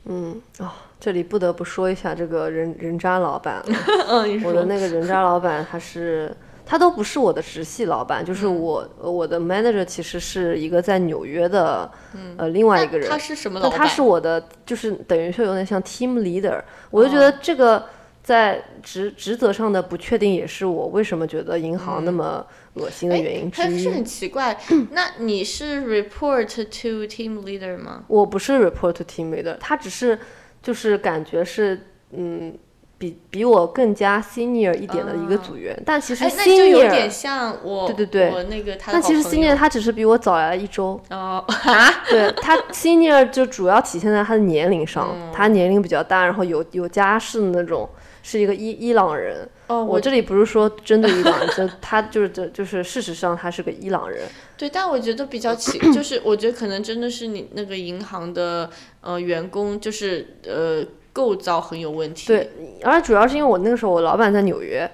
[0.05, 3.63] 嗯啊，这里不得不说一下这个人 人渣老板。
[4.07, 6.35] 嗯，我的那个人渣老板他是。
[6.69, 11.91] 他都不是我的直系老板，就是我我的 manager 其实是一个在纽约的，
[12.37, 13.09] 呃，另外一个人。
[13.09, 13.79] 他是什么老板？
[13.79, 16.61] 他是我的，就是等于说有点像 team leader。
[16.91, 17.83] 我就觉得这个
[18.21, 23.79] 在职职责上的不确定，也是我为什么觉得银行那么恶心的原因之一。
[23.79, 24.55] 是很奇怪，
[24.93, 28.03] 那你是 report to team leader 吗？
[28.07, 30.19] 我不是 report to team leader，他只是
[30.61, 32.55] 就是感觉是嗯。
[32.99, 40.99] 比比我更加 senior 一点的一个组员，但其实 senior 有点像我，对对对，我那个他但其实 senior 他只是比我早来了一周。
[41.09, 47.89] 哦啊，对他 senior 就主要体现在他的年龄上，他年龄比较大，然后有有家室的那种，
[48.21, 49.47] 是一个伊伊朗人。
[49.67, 54.23] 哦，我这里不是说针对伊朗，就他就是这就是事实上他是个伊朗人。
[54.57, 60.85] 对，但我觉得比较奇，就是我觉得可能真的是你那个银行的呃员工，就是呃。
[61.11, 62.27] 构造很有问题。
[62.27, 62.49] 对，
[62.83, 64.89] 而主要是因为我那个时候我老板在纽约，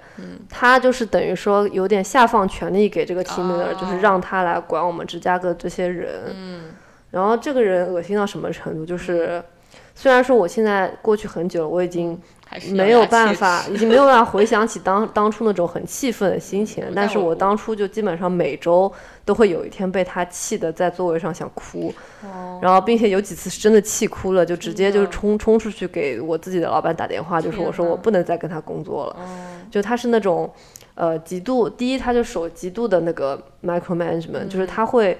[0.48, 6.34] 他就是等于说有点下放权力给这个 team leader，就是让他来管我们芝加哥这些人。
[6.34, 6.62] 嗯。
[7.12, 8.84] 然后这个人恶心到什么程度？
[8.84, 9.42] 就是
[9.98, 12.16] 虽然说我现在过去很久了，我已经
[12.72, 16.84] 没有办法，已经没有办法回想起当当初那种很气愤的心情。
[16.94, 18.92] 但是我当初就基本上每周
[19.24, 29.16] 都会有一天被他气得在座位上想哭，哦然后并且有几次是真的气哭了，就直接就冲冲出去给我自己的老板打电话，就说我说我不能再跟他工作了。
[29.18, 29.24] 哦
[29.68, 30.48] 就他是那种，
[30.94, 35.18] 呃，极度第一，他就守极度的那个 micromanagement，、就是嗯他会，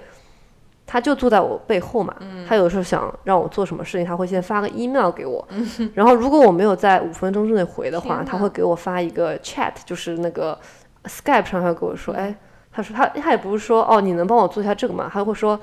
[0.87, 10.57] 他就坐在我背后嘛，嗯他有的时候想让我做什么事情，他会先发个 email 给我，嗯 然后如果我没有在五分钟之内回的话，他会给我发一个 chat，就是那个
[11.05, 12.35] Skype 上他会跟我嗯说，哎，
[12.73, 15.11] 他说他他也不是说哦，你能帮我做一下这个吗？
[15.13, 15.59] 他会说，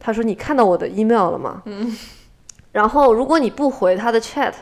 [0.00, 1.62] 他说你看到我的 email 了吗？
[1.66, 1.94] 嗯
[2.72, 4.52] 然后如果你不回他的 chat，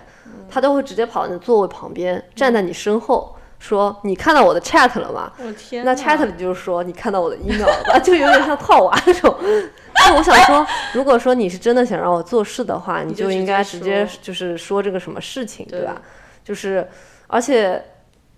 [0.50, 3.34] 他嗯都会直接跑到你的座位旁边，站在你身后。
[3.62, 5.33] 说你看到我的 chat 了吗？
[5.38, 9.33] 我天那 chat 里就是说你看到我的 email 了吧， 就有点像套娃那种。
[9.94, 16.03] 那我想说，如果说你是真的想让我做事的话，你你就应该直接就是说这个什么事情，对对吧？
[16.44, 16.88] 就是，
[17.29, 17.81] 而且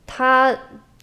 [0.07, 0.55] 他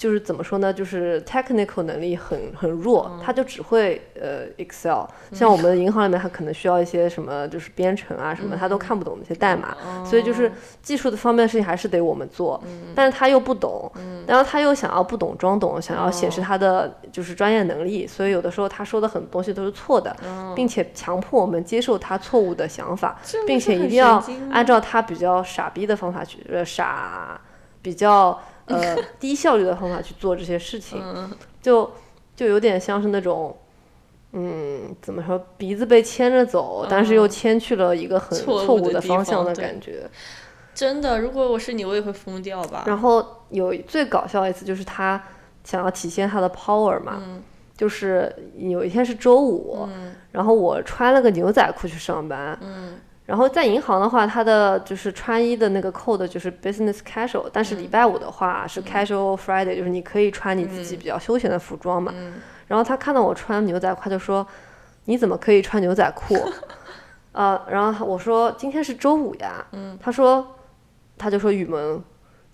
[0.01, 0.73] 就是怎么说呢？
[0.73, 5.05] 就是 technical 能力很很弱，他就只会呃 Excel。
[5.31, 12.59] 像我们银行里面，他可能需要一些什么就是编程啊什么，他都看不懂那些代码，所以就是技术的方面的事情还是得我们做，
[12.95, 13.91] 但是他又不懂，
[14.25, 20.15] 然后他又想要不懂装懂，想要显示他的就是专业能力，所以有的时候他说的很多东西都是错的，
[20.55, 27.39] 并且强迫我们接受他错误的想法，并且一定要按照他比较傻逼的方法去，呃，傻，
[27.83, 28.39] 比较
[28.75, 31.29] 呃低效率的方法去做这些事情，嗯
[31.61, 31.91] 就
[32.35, 33.55] 就有点像是那种。
[34.33, 35.37] 嗯，怎么说？
[35.57, 40.09] 鼻子被牵着走，但是又牵去了一个很嗯错误的方向的感觉。
[40.73, 42.85] 真的，如果我是你，我也会疯掉吧。
[42.87, 45.21] 然后有最搞笑的一次就是他
[45.65, 47.43] 想要体现他的 power 嘛，嗯
[47.75, 49.85] 就是有一天是周五，
[50.31, 62.11] 然后我穿了个牛仔裤去上班，嗯然后在银行的话，它的就是穿衣的那个 code 就是 business casual，但嗯是礼拜五的话是 casual Friday，、就是你可以穿你自己比较休闲的服装嘛。
[62.15, 62.33] 嗯
[62.67, 64.45] 然后他看到我穿牛仔裤，他就说
[65.05, 66.35] ：“你怎么可以穿牛仔裤？”
[67.33, 70.55] 呃，然后我说：“今天是周五呀。”嗯他说，
[71.17, 72.01] 他就说雨萌。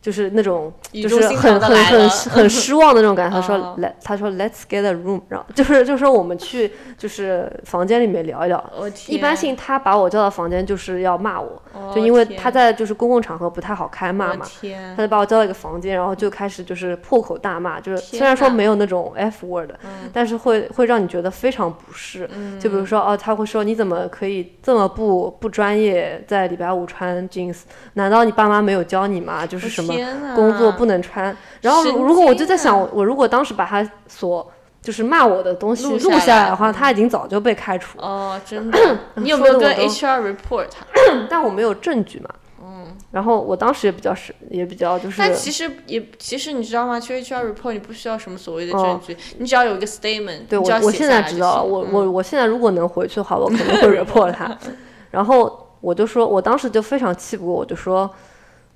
[0.01, 3.35] 就是那种，就是很很很 很失望的那种感觉。
[3.35, 8.63] 他说来他说 Let's get a room，然后就是就是说我们去就是房间里面聊一聊。
[8.77, 19.71] 我天，一般性他把我叫到房间就是要骂我，哦就因为他在就是公共场合不太好开骂嘛，天他就把我叫到一个房间，然后就开始就是破口大骂，就是虽然说没有那种 F word，、
[20.13, 22.29] 但是会会让你觉得非常不适。
[22.59, 27.57] 就比如说哦，他会说你怎么可以这么不不专业，在礼拜五穿 jeans？
[27.93, 29.45] 难道你爸妈没有教你吗？
[29.45, 29.86] 就是什么
[30.35, 31.35] 工作不能穿？
[31.61, 38.07] 然后如如果我就在想，我如果当时把他所就是骂我的东西录录下来的话，他已经早就被开除了。
[38.07, 40.85] 哦，真的，你有没有跟 HR report 他？
[41.29, 42.29] 但我没有证据嘛。
[42.61, 42.85] 嗯。
[43.11, 45.17] 然后我当时也比较是，也比较就是。
[45.17, 46.99] 但其实也，其实你知道吗？
[46.99, 51.63] 去 HR report 你不需要什么所谓的证哦据，你只要有一个 statement，对我我现在知道了。
[51.63, 54.55] 我嗯我我现在如果能回去的话，我肯定会 report 他。
[55.11, 58.09] 然后我就说，我当时就非常气不过，我就说，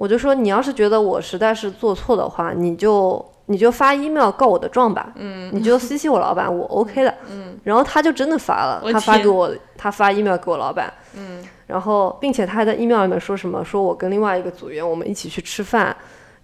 [0.01, 5.13] 我就说，你要是觉得我实在是做错的话，你就你就发 email 告我的状吧。
[5.13, 5.51] 嗯。
[5.53, 7.13] 你就私信我老板，我 OK 的。
[7.29, 7.55] 嗯。
[7.63, 10.91] 然后他就真的发了，他发给我，他发 email 给我老板。
[11.15, 11.45] 嗯。
[11.67, 15.95] 然后，并且他还在 email 里面说什么，说我跟另外一个组员我们一起去吃饭。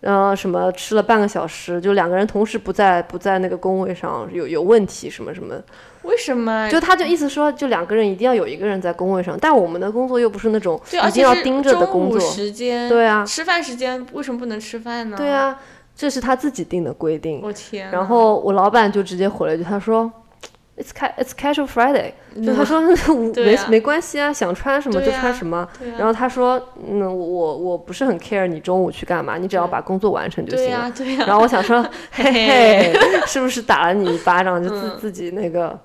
[0.02, 5.56] 然后，什么吃了半个小时，就两个人同时不在不在那个工位上有有问题什么什么，
[6.08, 6.70] 为什么？
[6.70, 15.18] 就他就意思说，就两个人一定要有一个人在工位上，但我们的工作又不是那种，一定要盯着的工作，时间，对啊，吃饭时间为什么不能吃饭呢？
[15.18, 15.60] 对，啊，
[15.96, 17.42] 这是他自己定的规定。
[17.44, 20.12] 我天啊，然后我老板就直接回了一句，他说
[20.78, 22.12] ，It's ca It's casual Friday，
[22.46, 22.80] 就他说
[23.14, 23.66] 无没啊。
[23.68, 25.20] 没关系啊，想穿什么就对啊。
[25.20, 25.68] 穿什么。
[25.80, 25.96] 对啊。
[25.98, 30.72] 然后他说，嗯，我我不是很 care 你中午去干嘛，你只要把工作完成就行了。
[30.72, 34.98] 呀对呀， 然后我想说，嘿 嘿嘿，是不是打了你一巴掌就自、嗯。
[35.00, 35.78] 自己那个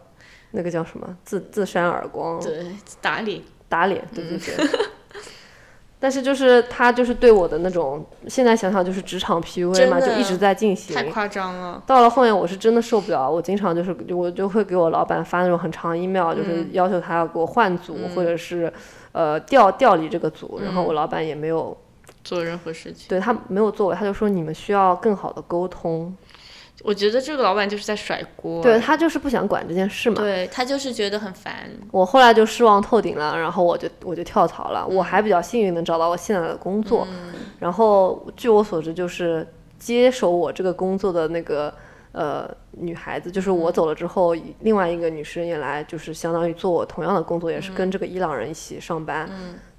[0.53, 2.41] 那个叫什么自自扇耳光？
[2.41, 2.65] 对
[3.01, 4.55] 打脸，打脸，对对对。
[5.99, 11.05] 但是就是他就是对我的那种，现在想想就是职场 PUA 嘛，就一直在进行太。
[11.05, 11.81] 夸张了。
[11.87, 18.73] 到了后面我是真的受不了，我经常就是我就会给我老板发那种很长 email，就是要求他要给我换组，或者是
[19.13, 21.77] 呃调调离这个组，然后我老板也没有
[22.25, 26.13] 做任何事情，对他没有作为，他就说你们需要更好的沟通，
[26.83, 28.63] 我觉得这个老板就是在甩锅。
[28.63, 30.21] 对他就是不想管这件事嘛。
[30.21, 31.71] 对他就是觉得很烦。
[31.91, 34.87] 我后来就失望透顶了，然后我就我就跳槽了。
[34.87, 37.07] 我还比较幸运能找到我现在的工作，
[37.61, 39.47] 然后据我所知，就是
[39.79, 41.73] 接手我这个工作的那个
[42.13, 49.29] 呃女孩子，就是我走了之后，另外一个女生也来，就是相当于做我同样的工作，也是跟这个伊朗人一起上班。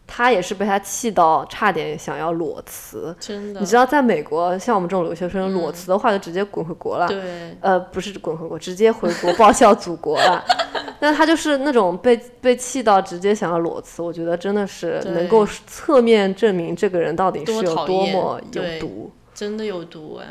[0.05, 3.15] 他也是被他气到差点想要裸辞。
[3.19, 7.07] 真的，你知道，在美国，像我们这种留学生裸辞的话，就直接滚回国了。
[7.07, 10.43] 对，呃，不是滚回国，直接回国报效祖国了。
[10.99, 19.11] 但他就是那种被被气到直接想要裸辞，我觉得真的是能够侧面证明这个人到底是有多么有毒。
[19.33, 20.27] 真的有毒哎！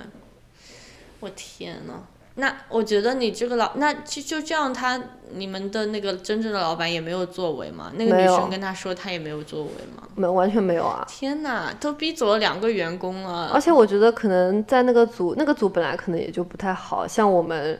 [1.20, 2.04] 我天呐，
[2.36, 4.98] 那我觉得你这个老，那就就这样，他
[5.34, 7.92] 你们的那个真正的老板也没有作为吗？
[7.94, 10.08] 那个女生跟他说，他也没有作为吗？
[10.14, 11.04] 没，完全没有啊！
[11.06, 13.50] 天呐，都逼走了两个员工了。
[13.52, 17.78] 而且我觉得可能在那个组，那个组本来可能也就不太好，像我们，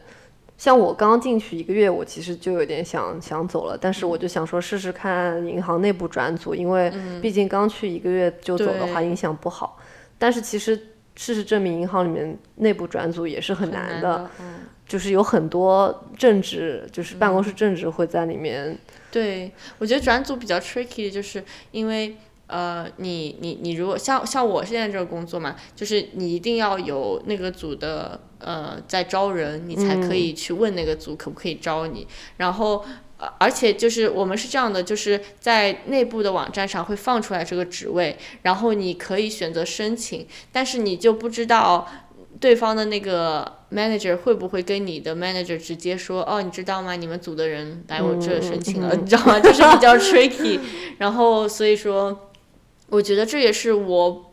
[0.59, 6.93] 像我刚进去一个月，我其实就有点想想走了，但是我就想说试试看银行内部转组，因为
[7.23, 9.79] 毕竟刚去一个月就走的话影响不好。
[10.19, 10.79] 但是其实。
[11.15, 14.31] 事实证明，银行里面内部转组也是很难的，
[14.87, 18.77] 就是有很多政治，就是办公室政治会在里面。
[19.11, 32.07] 对，我觉得转组比较 tricky，就是因为呃，你你你如果像像我现在这个工作嘛，就是你一定要有那个组的呃在招人，你才可以去问那个组可不可以招你，
[32.39, 32.85] 然后。
[33.39, 41.87] 而且就是我们是这样的，就是在内部的网站上会放出来这个职位，然后你可以选择申请，但是你就不知道
[42.41, 46.97] 对方的那个 manager 会不会跟你的 manager 直接说，哦，你知道吗？
[46.97, 49.39] 你们组的人来我这申请了， 你知道吗？
[49.39, 50.59] 就是比较 tricky。
[50.99, 52.31] 然后所以说，
[52.89, 54.32] 我觉得这也是我。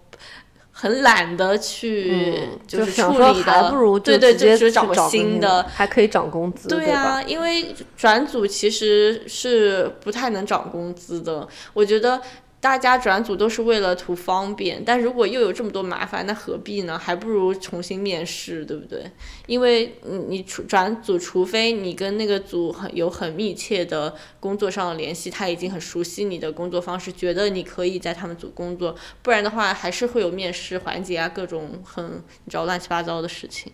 [0.82, 12.22] 很懒得去，就是处理的，对对，就去找新的，还可以涨工资，对啊，因为转组其实是不太能涨工资的，我觉得。
[12.62, 17.00] 大家转组都是为了图方便，但如果又有这么多麻烦，那何必呢？
[17.00, 19.10] 还不如重新面试，对不对？
[19.48, 32.06] 因为你你转组，除非你跟那个组很有很密切的工作上的联系，他已经很熟悉你的工作方式，觉得你可以在他们组工作，不然的话还是会有面试环节啊，各种很
[32.44, 33.72] 你知道乱七八糟的事情。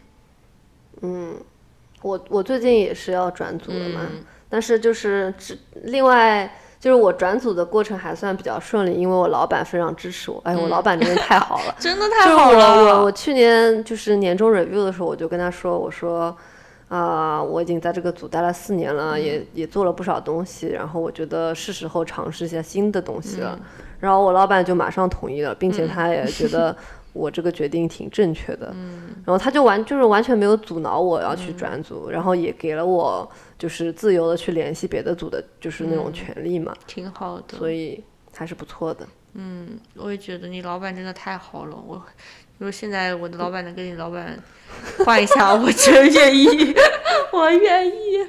[1.01, 1.41] 嗯，
[2.03, 4.07] 我我最近也是要转组了嘛，
[4.47, 6.61] 但是就是只另外。
[6.85, 10.39] 就是我转组的过程还算比较顺利，因为我老板非常支持我。
[10.43, 12.75] 哎，我老板真的太好了， 真的太好了。
[12.77, 16.37] 我我我去年就是年终 review 的时候，我就跟他说，我说
[16.87, 23.57] 啊，我已经在这个组待了四年了，也也做了不少东西，然后我觉得是时候尝试一下新的东西了。
[23.99, 26.77] 然后我老板就马上同意了，并且他也觉得。
[27.15, 38.03] 我这个决定挺正确的，嗯，然后他就完就是完全没有阻挠我要去转组，然后也给了我就是自由的去联系别的组的，就是那种权利嘛，挺好的，所以
[38.33, 39.07] 还是不错的。
[39.33, 41.95] 嗯，我也觉得你老板真的太好了，我
[42.57, 44.37] 如果现在我的老板能跟你老板
[45.05, 46.47] 换一下，我真愿意，
[47.31, 48.27] 我愿意。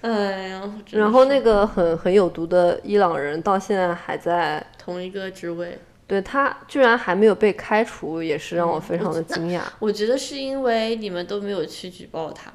[0.00, 5.78] 哎呀，然后那个很很有毒的伊朗人到现在还在同一个职位。
[6.12, 9.62] 对他居然还没有被开除，也是让我非常的惊讶。
[9.78, 12.52] 我觉得是因为你们都没有去举报他，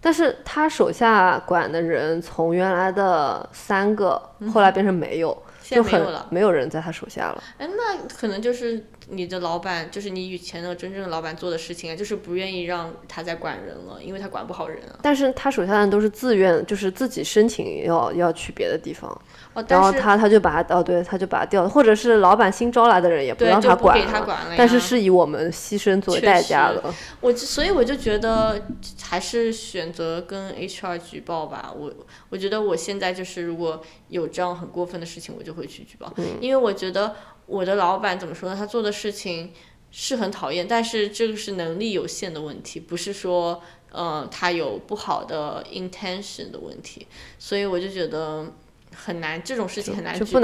[0.00, 4.18] 但是他手下管的人从原来的三个，
[4.50, 7.42] 后来变成没有，就很没有人在他手下了。
[7.58, 8.82] 哎，那可能就是。
[9.10, 14.98] 你的老板就是你以前的真正的老板做的事情啊，就是不愿意让他再管人了，因为他管不好人啊。
[15.02, 19.10] 但是他手下的人都是自愿，就是自己申请要要去别的地方，
[19.54, 26.94] 哦，然后他他就把他哦，对，他就把他调了，或者是老板新招来的人也不让他管了，但是是以我们牺牲作为代价了。
[27.20, 28.66] 我所以我就觉得
[29.02, 31.72] 还是选择跟 HR 举报吧。
[31.74, 31.90] 我
[32.28, 37.14] 我觉得我现在就是如果有这样很过分的事情，我就会去举报，因为我觉得。
[37.48, 38.54] 我的老板怎么说呢？
[38.54, 39.52] 他做的事情
[39.90, 47.06] 是很讨厌，但是这个是能力有限的问题，不是说，呃，他有不好的 intention 的问题，
[47.38, 48.52] 所以我就觉得。
[48.94, 50.36] 很难，这种事情很难举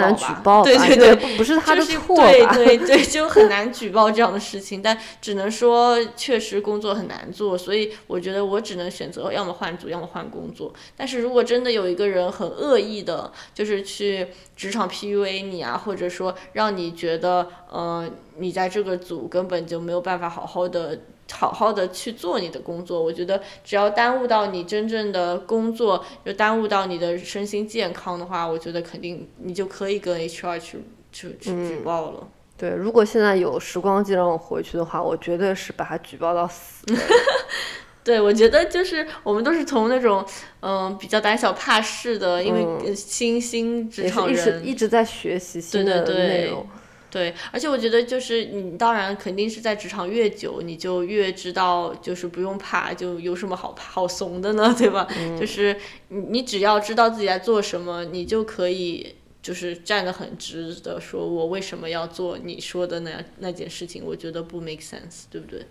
[0.42, 0.62] 报吧？
[0.64, 4.80] 对对对，不是他的错对对对， 就很难举报这样的事情。
[4.80, 10.72] 但只能说，确实工作很难做，所以我觉得我只能选择要么换组，要么换工作。
[10.96, 21.00] 但是如果真的有一个人很恶意的，就是去职场 PUA 你啊，或者说让你觉得，呃，你在这个组根本就没有办法好好的。
[21.32, 30.78] 好好的去做你的工作，我觉得只要耽误到你真正的工作，就耽误到你的身心健康的话，我觉得肯定你就可以跟 HR 去
[31.10, 32.28] 去去举报了。
[32.56, 36.84] 对，如果现在有时光机让我回去的话，我绝对是把他举报到死。
[38.04, 40.24] 对，我觉得就是我们都是从那种
[40.60, 46.60] 嗯比较胆小怕事的，因为新兴职场人一直在学习新的内容。
[46.60, 46.66] 对，
[47.52, 55.06] 而且我觉得就是你当然肯定是在职场越久，你就越知道就是不用怕，就有什么好怕好怂的呢，对吧？
[55.38, 55.76] 就是
[56.08, 64.02] 你你只要知道自己在做什么，你就可以就是站得很直的说，我为什么要做你说的那样那件事情？
[64.04, 65.66] 我觉得不 make sense，对不对？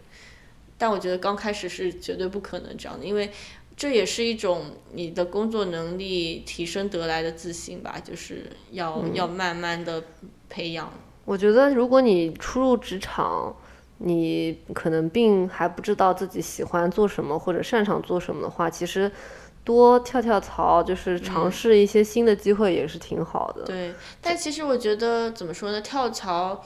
[0.77, 3.31] 但我觉得刚开始是绝对不可能这样的，因为
[3.75, 10.03] 这也是一种你的工作能力提升得来的自信吧，就是要、要慢慢的
[10.47, 10.93] 培养。
[11.25, 13.55] 我觉得如果你初入职场，
[13.99, 19.09] 你可能并还不知道自己喜欢做什么或者擅长做什么的话，其实
[19.63, 23.63] 多跳跳槽，就是尝试一些新的机会也是挺好的。
[23.63, 25.79] 对，但其实我觉得怎么说呢？
[25.79, 26.61] 跳槽，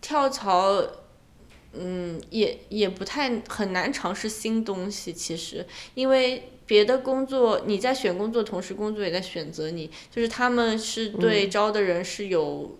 [0.00, 0.82] 跳槽，
[1.74, 5.12] 嗯，也也不太很难尝试新东西。
[5.12, 12.70] 其实，因为别的工作你在选工作，同时工作也在选择你，就是他们是对招的人是有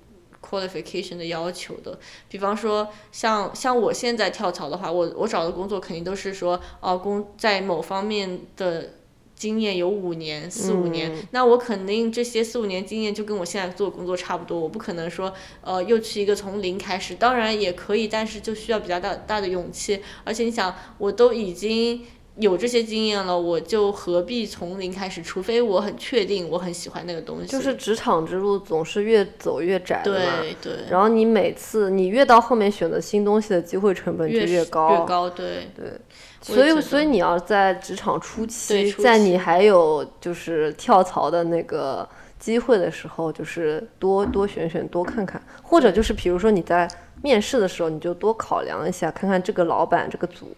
[0.49, 1.99] qualification 的要求的。
[2.29, 8.91] 比方说，像像我现在跳槽的话，我我找的工作肯定都是说，哦、工在某方面的。
[9.39, 22.05] 经验有五年、四五年，那我肯定这些四五年经验就跟我现在做工作差不多，我不可能说，呃，又去一个从零开始，当然也可以，但是就需要比较大大的勇气，而且你想，我都已经
[22.39, 25.21] 有这些经验了，我就何必从零开始？
[25.21, 27.47] 除非我很确定我很喜欢那个东西。
[27.47, 35.93] 就是职场之路总是越走越窄的嘛，对对，然后你每次你越到后面选择新东西的机会成本就越高，越高，对对。
[36.41, 42.09] 所以，所以你要在职场初期，在你还有就是跳槽的那个
[42.39, 46.89] 机会的时候，就是多多选选，多看看，或者就是比如说你在
[47.21, 50.57] 面试的时候，你就多考量一下，看看这个老板这个组。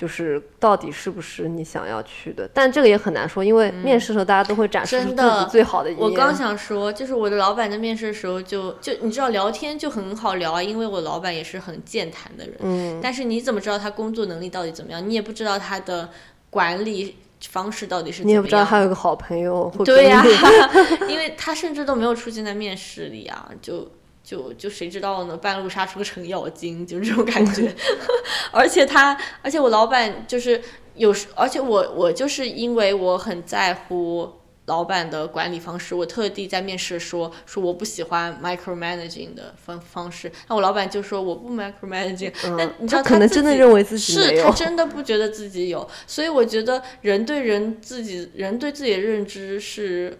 [0.00, 6.02] 就是到底是不是你想要去的，但这个也很难说，因为面试的时候大家都会展示出自己最好的一面。
[6.02, 12.56] 我刚想说，就是我的老板在面试的时候就就你知道聊天就很好聊啊，因为我老板也是很健谈的人。
[12.60, 12.98] 嗯。
[13.02, 15.06] 但是你怎么知道他工作能力到底怎么样？
[15.06, 16.08] 你也不知道他的
[16.48, 17.16] 管理
[17.48, 18.32] 方式到底是怎么样。
[18.32, 20.24] 你也不知道他有个好朋友会对呀、
[21.06, 23.86] 因为他甚至都没有出现在面试里啊，就
[24.22, 25.36] 就就谁知道呢？
[25.36, 27.74] 半路杀出个程咬金，就是这种感觉。
[28.52, 30.60] 而且他，而且我老板就是
[30.94, 34.32] 有时，而且我我就是因为我很在乎。
[34.66, 50.16] 老板的管理方式，我特地在面试说说我不喜欢 micromanaging 的方方式，那我老板就说我不 micromanaging，、但你知道他可能真的认为自己是他真的不觉得自己有，所以我觉得人对人自己人对自己的认知是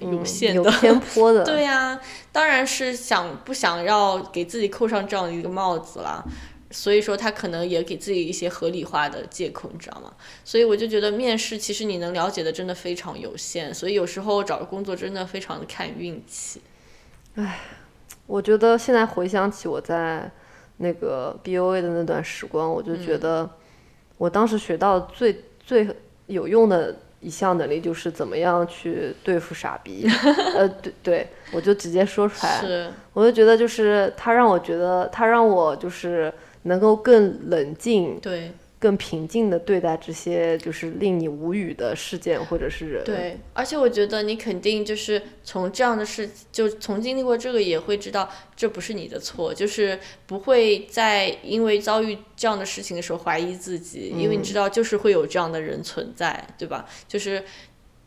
[0.00, 1.44] 有限的，嗯有偏颇的。
[1.46, 2.00] 对呀、
[2.32, 6.24] 当然是想不想要给自己扣上这样的一个帽子啦。
[6.70, 10.12] 所以说他可能也给自己一些合理化的借口，你知道吗？
[10.44, 16.60] 所以我就觉得面试其实你能了解的真的非常有限，所以有时候找个工作真的非常的看运气。
[17.36, 17.60] 唉
[18.26, 20.30] 我觉得现在回想起我在
[20.76, 23.50] 那个 BOA 的那段时光，我就觉嗯得
[24.18, 25.88] 我当时学到最最
[26.26, 30.08] 有用的一项能力就是怎么样去对付傻逼。
[30.54, 32.90] 呃，对对，我就直接说出来。
[33.12, 43.04] 我就觉得就是他让我觉得他让我就是能够更冷静、对更平静的对待这些就是令你无语的事件或者是人。
[43.04, 56.86] 对，而且我觉得你肯定就是从这样的事，就从经历过这个也会知道这不是你的错，就是不会在因为遭遇这样的事情的时候怀疑自己，因为你知道就是会有这样的人存在，对吧？
[57.08, 57.42] 就是。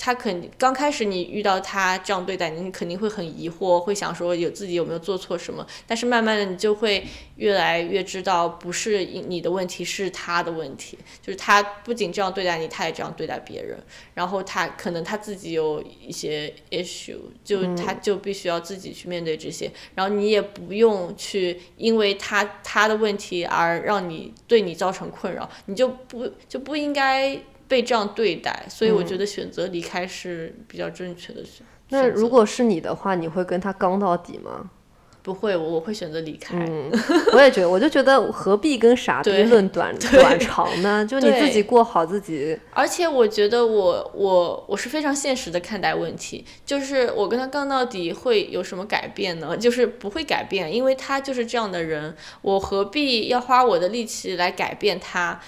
[0.04, 5.64] 他肯刚开始你遇到他这样对待你，你肯定会很疑惑，会想说有自己有没有做错什么。
[5.86, 10.98] 但是慢慢的你就会越来越知道，不是你的问题，是他的问题。
[11.22, 13.78] 就是他不仅这样对待你，他也这样对待别人。
[14.16, 19.72] 然后他可能他自己有一些 issue，就他就必须要自己去面对这些。
[19.94, 27.40] 然后你也不用去因为他他的问题而让你对你造成困扰，你就不就不应该。
[27.72, 31.66] 被这样对待，所以我觉得选择离开是比较正确的选。
[31.88, 34.70] 那如果是你的话，你会跟他刚到底吗？
[35.24, 36.58] 不会，我我会选择离开。
[36.58, 36.92] 嗯，
[37.34, 41.06] 我也觉得，我就觉得何必跟傻逼对论短短长呢？
[41.06, 42.60] 就你自己过好自己。
[42.72, 49.56] 而且我觉得我我我是非常现实的看待问题，就是我跟他杠到底会有什么改变呢？
[49.56, 55.40] 就是不会改变，因为他就是这样的人，我何必要花我的力气来改变他？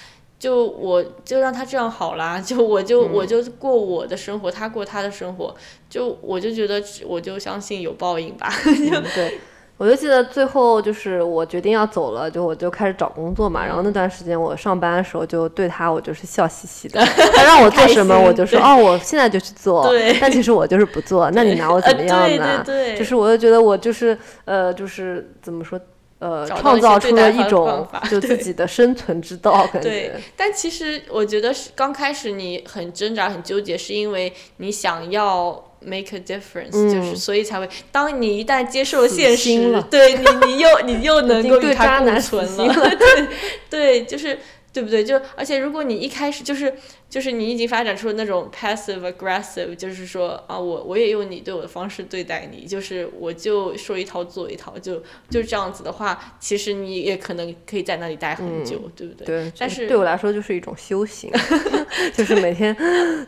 [0.43, 5.55] 就我就让他这样好啦，就我就、我就过我的生活，他过他的生活，
[5.89, 8.51] 就我就觉得我就相信有报应吧。
[8.65, 9.39] 嗯， 对。
[9.77, 13.65] 我就记得最后就是我决定要走了，就我就开始找工作嘛。
[13.65, 16.99] 然后那段时间我上班的时候就对他我就是笑嘻嘻的，
[17.33, 19.89] 他让我做什么我就说哦，我现在就去做。
[20.19, 22.63] 但其实我就是不做，那你拿我怎么样呃呢？
[22.97, 25.79] 就是我就觉得我就是呃，就是怎么说
[26.23, 35.51] 呃，创造出了一种就自己的生存之道， 感对。，但其实我觉得是刚开始你很挣扎、很纠结，是因为你想要
[35.81, 43.27] make a difference，、嗯就是所以才会，当你一旦接受现实对你你又你又能够与它共存了，对
[43.69, 44.39] 对，就是
[44.71, 45.03] 对不对？
[45.03, 46.73] 就而且如果你一开始就是
[47.13, 54.95] 就是你已经发展出了那种 passive aggressive，就是说啊，我我也用你对我的方式对待你，就是我就说一套做一套，就
[55.29, 59.27] 就这样子的话，其实你也可能可以在那里待很久，对不对？
[59.27, 61.31] 对，但是对我来说就是一种修行，
[62.17, 62.75] 就是每天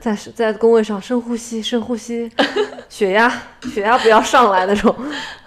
[0.01, 2.27] 在在工位上深呼吸，深呼吸，
[2.89, 3.29] 血压
[3.71, 4.95] 血压不要上来那种。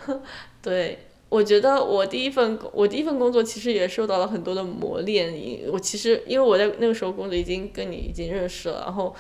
[0.63, 5.33] 对，我觉得我第一份工我第一份工作其实也受到了很多的磨练。
[5.35, 9.15] 因我其实因为我在那个时候工作已经跟你已经认识了，然后，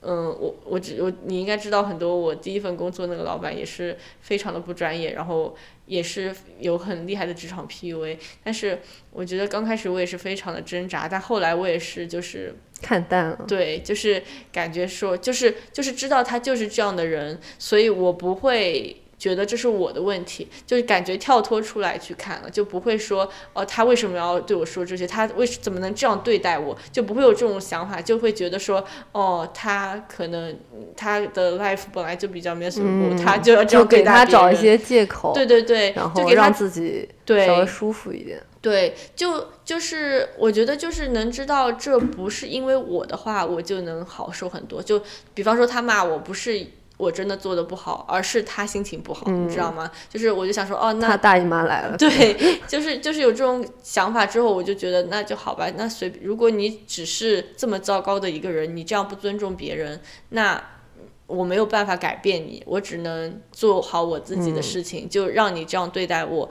[0.00, 8.16] 嗯，我我只我你应该知道很多，我第一份工作那个老板也是非常的不专业，然后也是有很厉害的职场 PUA。
[8.42, 8.80] 但是
[9.10, 25.06] 我觉得刚开始我也是非常的挣扎，但后来我也是就是看淡了，对，就是感觉说，就是就是知道他就是这样的人，所以我不会觉得这是我的问题，就是感觉跳脱出来去看了，就不会说哦，他为什么要对我说这些？
[25.06, 26.76] 他为什怎么能这样对待我？
[26.90, 38.42] 就不会有这种想法，就会觉得说哦，他可能嗯他的 life 本来就比较 miserable，、他就要这样对待别人他找一些借口，对对对，然就给他后让自己对稍微舒服一点。
[38.60, 44.82] 对，就就是我觉得就是能知道这不是因为我的话，我就能好受很多。
[44.82, 45.00] 就
[45.32, 46.66] 比方说他骂我，不是
[47.02, 49.90] 我真的做的不好，而是他心情不好，你知道吗？
[50.08, 60.62] 就是我就想说，哦，那他大姨妈来了，对，就是就是有这种想法之后，我就觉得那就好吧，那随如果你只是这么糟糕的一个人，你这样不尊重别人，那
[61.26, 66.48] 我没有办法改变你，我只能做好我自己的事情，就让你这样对待我。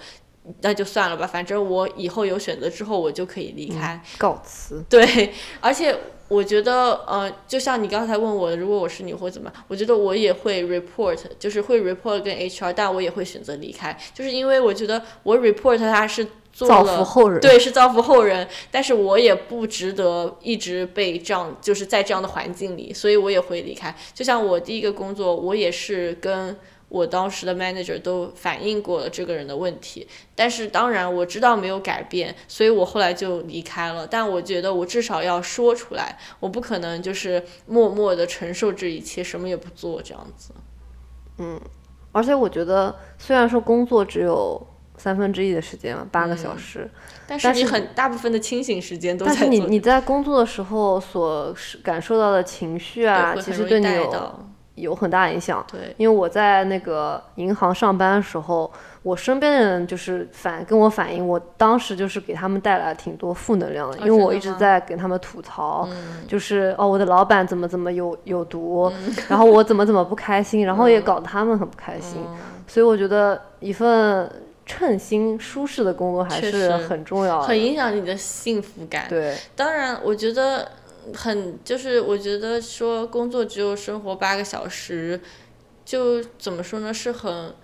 [0.62, 4.02] 那就算了吧，反正我以后有选择之后，我就可以离开。
[4.18, 4.84] 告辞。
[4.90, 5.96] 对，而且
[6.28, 9.52] 我觉得，呃，就像你刚才问我的，如果我是你会怎么？
[9.68, 23.94] 我觉得我也会 report，就是会 report 跟 HR，但我也会选择离开，就是因为我觉得我 report 他是做造了福后人，对，是造福后人，但是我也不值得一直被这样，就是在这样的环境里，所以我也会离开。
[24.14, 26.58] 就像我第一个工作，我也是跟
[26.92, 34.06] 我当时的 manager 都反映过了这个人的问题，但是当然我知道没有改变，所以我后来就离开了。
[34.06, 40.54] 但我觉得我至少要说出来，我不可能就是默默的承受这一切，什么也不做这样子。
[41.38, 41.58] 嗯
[42.12, 44.62] 而且我觉得，虽然说工作只有
[44.98, 46.92] 三分之一的时间嘛，八个嗯小时，
[47.26, 54.36] 但是你很大部分的清醒时间都在但是你你在工作的时候所感受到的情绪啊，其实对你有
[54.76, 55.66] 有很大影响。
[55.72, 58.72] 对，因为我在那个银行上班的时候，
[59.04, 68.92] 我身边的人就是反跟我反映，我当时就是给他们带来挺多负能量的，因为我一直在给他们吐槽，嗯就是哦我的老板怎么怎么有有毒，
[69.28, 74.32] 然后我怎么怎么不开心，然后也搞得他们很不开心，嗯所以我觉得一份
[74.66, 77.48] 称心舒适的工作还是很重要的。
[77.48, 79.08] 很影响你的幸福感。
[79.10, 80.66] 对，当然，我觉得
[81.16, 85.20] 很就是，我觉得说工作只有生活八个小时，
[85.84, 87.56] 就怎么说呢，是很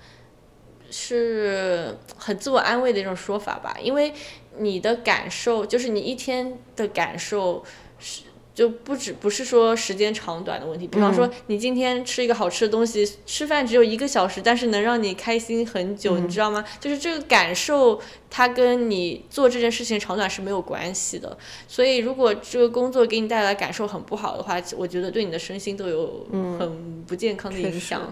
[0.90, 3.78] 是很自我安慰的一种说法吧。
[3.82, 4.14] 因为
[4.58, 7.64] 你的感受，就是你一天的感受
[8.00, 8.24] 是。
[8.58, 16.66] 就不止不是说时间长短的问题，比方说你今天吃一个好吃的东西，吃饭只有一个小时，但是能让你开心很久，你知道吗？
[16.80, 18.02] 就是这个感受，
[18.32, 21.38] 它跟你做这件事情长短是没有关系的。
[21.68, 26.26] 所以，如果这个工作给你带来感受很不好的话，我觉得对你的身心都有
[26.58, 28.12] 很不健康的影响。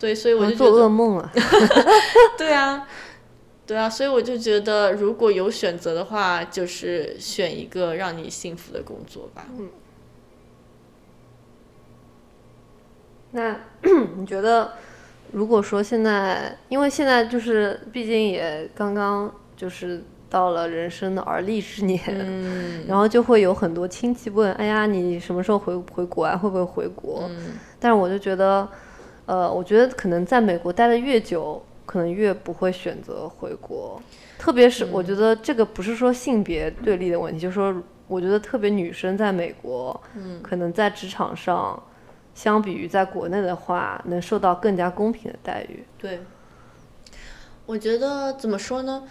[0.00, 1.30] 对，所以我就做噩梦了。
[2.36, 2.88] 对啊，
[3.64, 9.46] 对啊，所以我就觉得，如果有选择的话，就是选一个让你幸福的工作吧。
[13.36, 13.56] 那
[14.16, 14.72] 你觉得，
[15.32, 26.36] 如果说现在，因为现在就是毕竟也刚刚就是到了人生的而立之年，嗯 然后就会有很多亲戚问：“哎呀，你什么时候回回国啊？
[26.36, 28.66] 会不会回国？”嗯但是我就觉得，
[29.26, 34.00] 呃，我觉得可能在美国待的越久，可能越不会选择回国。
[34.38, 37.74] 特别是我觉得这个不是说性别对立的问题，就是说，
[38.06, 41.82] 我觉得特别女生在美国，嗯可能在职场上，
[42.34, 45.84] 相比于在国内的话，能受到更加公平的待遇。
[45.98, 46.20] 对，
[47.66, 49.04] 我觉得怎么说呢？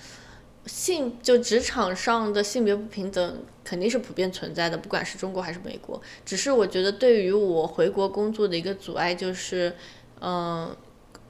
[0.66, 6.02] 性就职场上的性别不平等肯定是普遍存在的，不管是中国还是美国。
[6.24, 9.76] 只是我觉得对于我回国工作的一个阻碍就是，
[10.22, 10.74] 嗯、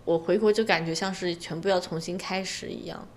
[0.06, 3.08] 我回国就感觉像是全部要重新开始一样。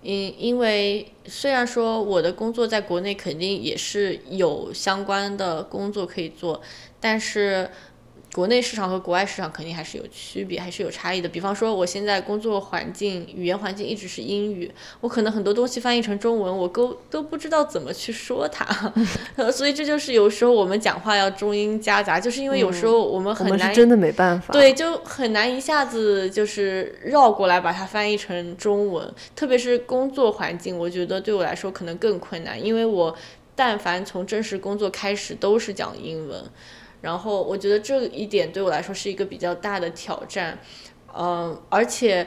[0.00, 6.62] 因因为虽然说我的工作在国内肯定也是有相关的工作可以做，
[7.00, 7.68] 但是
[8.34, 11.28] 国内市场和国外市场肯定还是有区别，还是有差异的。
[11.28, 14.68] 比方说，我现在工作环境、语言环境一直是英语，
[15.00, 18.92] 我可能很多东西翻译成中文，我都都不知道怎么去说它。
[19.52, 29.08] 所以这就是有时候我们讲话要中英夹杂，就是因为有时候我们很难，真的没办法，对，就很难一下子就是绕过来把它翻译成中文。
[29.36, 33.14] 特别是工作环境，我觉得对我来说可能更困难，因为我
[33.54, 36.44] 但凡从正式工作开始都是讲英文。
[37.04, 40.58] 然后我觉得这一点对我来说是一个比较大的挑战，
[41.14, 42.26] 嗯，而且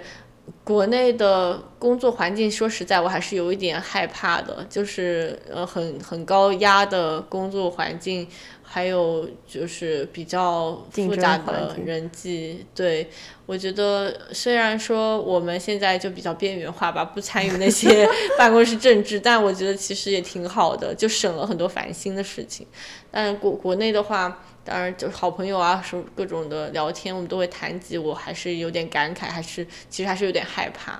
[0.63, 8.25] 国内的工作环境，说实在，我还是有一点害怕的，就是呃很很高压的工作环境，
[8.63, 13.09] 还有就是比较复杂的人际，对
[13.45, 18.07] 我觉得虽然说我们现在就比较边缘化吧，不参与那些
[18.39, 22.65] 办公室政治，但我觉得其实也挺好的，就省了很多烦心的事情。
[23.11, 24.41] 但国国内的话。
[24.67, 27.97] 当然，就是好朋友啊，什么各种的聊天，我们都会谈及。
[27.97, 30.99] 我还是有点感慨，还是其实还是有点害怕。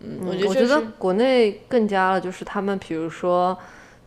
[0.00, 3.56] 嗯，我觉得我觉得国内更加了，就是他们比如说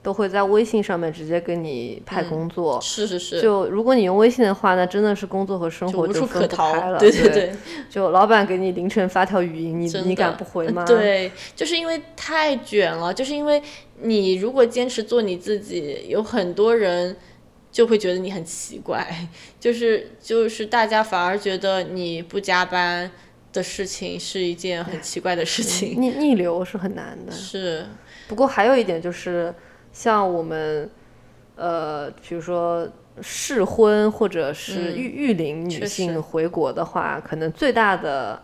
[0.01, 2.77] 都会在微信上面直接给你派工作。
[2.81, 3.41] 是是是。
[3.41, 6.99] 就如果你用微信的话，那真的是工作和生活就分不开了。
[6.99, 7.53] 对对对。
[7.89, 10.83] 就老板给你凌晨发条语音，你你敢不回吗？
[10.83, 13.63] 对，就是因为太卷了，就是因为
[14.01, 17.15] 你如果坚持做你自己，有很多人。
[17.73, 19.05] 就会觉得你很奇怪，
[19.59, 23.11] 就是就是大家反而觉得你不加班
[23.51, 25.99] 的事情是一件很奇怪的事情。
[25.99, 27.31] 逆逆流是很难的。
[27.31, 27.85] 是。
[28.27, 29.53] 不过还有一点就是，
[29.91, 30.89] 像我们，
[31.55, 32.87] 呃，比如说
[33.21, 38.41] 适婚或者是育育龄女性回国的话，可能最大的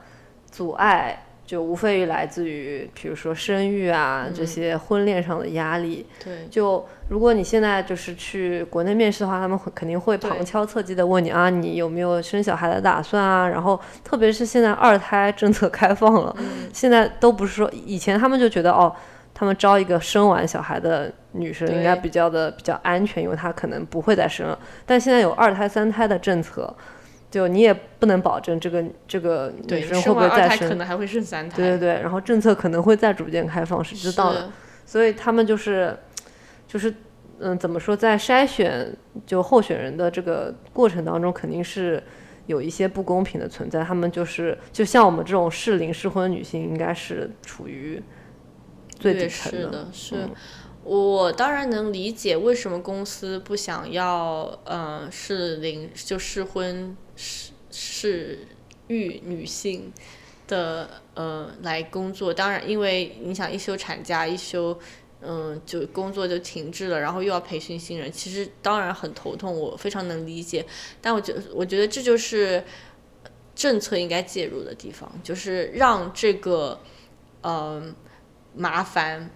[0.51, 1.27] 阻碍。
[1.49, 6.05] 就无非于来自于，比如说生育啊这些婚恋上的压力。
[6.23, 6.45] 对。
[6.47, 13.47] 就如果你现在就是去国内面试的话，他们会肯定会旁敲侧击的问你啊，你有没有生小孩的打算啊？
[13.49, 16.35] 然后特别是现在二胎政策开放了，
[16.71, 18.95] 现在都不是说以前他们就觉得哦，
[19.33, 24.59] 他们招一个生完小孩的女生应该比较的比较安全，因为她可能不会再生了。
[24.85, 26.71] 但现在有二胎三胎的政策。
[27.31, 31.57] 就你也不能保证这个这个女生会不会再生，可能还会生三胎。
[31.57, 34.51] 对对对，然后政策可能会再逐渐开放，谁知道呢？
[34.85, 35.95] 所以他们就是，
[36.67, 36.93] 就是
[37.39, 38.91] 嗯，怎么说，在筛选
[39.27, 42.01] 就候选人的这个过程当中，肯定是
[42.47, 43.83] 有一些不公平的存在。
[43.83, 48.01] 他们就是就像我们这种适龄适婚女性，应该是处于
[48.97, 49.87] 最底层的。
[49.93, 50.29] 是的，是。
[50.97, 56.97] 我当然能理解为什么公司不想要，嗯，适龄就适婚。
[57.15, 58.47] 适适
[58.87, 59.93] 育女性
[60.47, 64.79] 的呃来工作，当然，因为你想一休产假，一休
[65.21, 70.65] 嗯就工作就停滞了，然后又要培训新人，其实当然很头痛，我非常能理解。
[70.99, 72.63] 但我觉，我觉得这就是
[73.53, 76.79] 政策应该介入的地方，就是让这个
[77.43, 77.93] 嗯
[78.55, 79.29] 麻烦。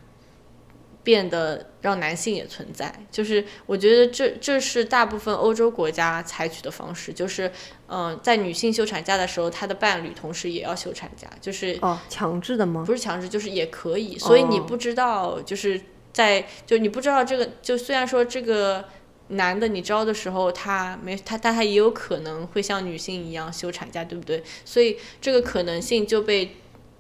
[1.04, 7.52] 变得让男性也存在，就是我觉得这这是大部分欧洲国家采取的方式，就是
[7.88, 12.86] 嗯，在女性休产假的时候，她的伴侣同时也要休产假，就是哦，强制的吗？
[12.88, 14.18] 不是强制，就是也可以。
[14.18, 15.82] 所以你不知道，就是
[16.14, 18.86] 在就你不知道这个，就虽然说这个
[19.28, 24.42] 男的你招的时候他没他，但他也有可能会像女性一样休产假，对不对？
[24.64, 26.56] 所以这个可能性就被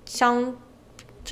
[0.05, 0.57] 相。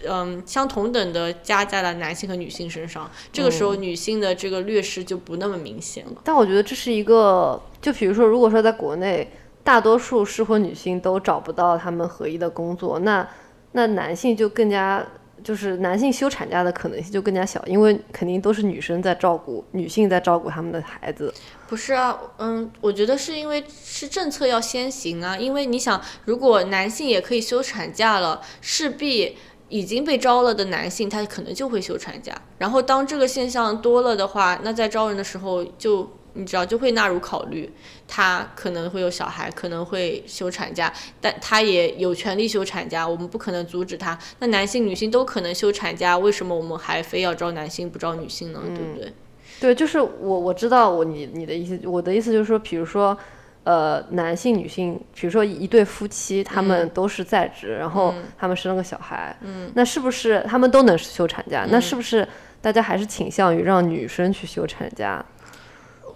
[0.07, 6.13] 嗯，相同等的加在了男性和女性身上，这个时候女性的这个劣势就不那么明显了。
[6.23, 9.29] 但我觉得这是一个，就比如说，如果说在国内，
[9.63, 13.27] 大多数适婚女性都找不到他们合一的工作，那
[13.73, 15.05] 那男性就更加，
[15.43, 21.33] 就是男性休产假的可能性就更加小，因为肯定都是女生在照顾，女性在照顾他们的孩子。
[21.67, 29.37] 不是啊，嗯，我觉得是因为是政策要先行啊，因为你想，如果男性也可以休产假了，势必。
[29.71, 32.39] 已经被招了的男性，他可能就会休产假。
[32.57, 37.71] 然后当这个现象多了的话，那在招人的时候，就你知道就会纳入考虑，
[38.05, 40.91] 他可能会有小孩，可能会休产假，
[41.21, 44.19] 但他也有权利休产假，我们不可能阻止他。
[44.39, 48.61] 那男性、女性都可能休产假，为什么我们还非要招男性不招女性呢？
[48.67, 49.13] 对不对？
[49.61, 53.17] 对，就是我我知道我你你的意思，我的意思就是说，比如说。
[53.63, 61.67] 呃，男性、女性，比如说一对夫妻，他们都是在职，然后他们生了个小孩，嗯那是不是他们都能休产假？
[61.69, 62.27] 那是不是
[62.59, 65.23] 大家还是倾向于让女生去休产假？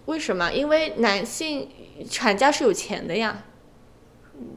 [0.07, 0.51] 为什么？
[0.51, 1.69] 因为男性
[2.09, 3.37] 产假是有钱的呀。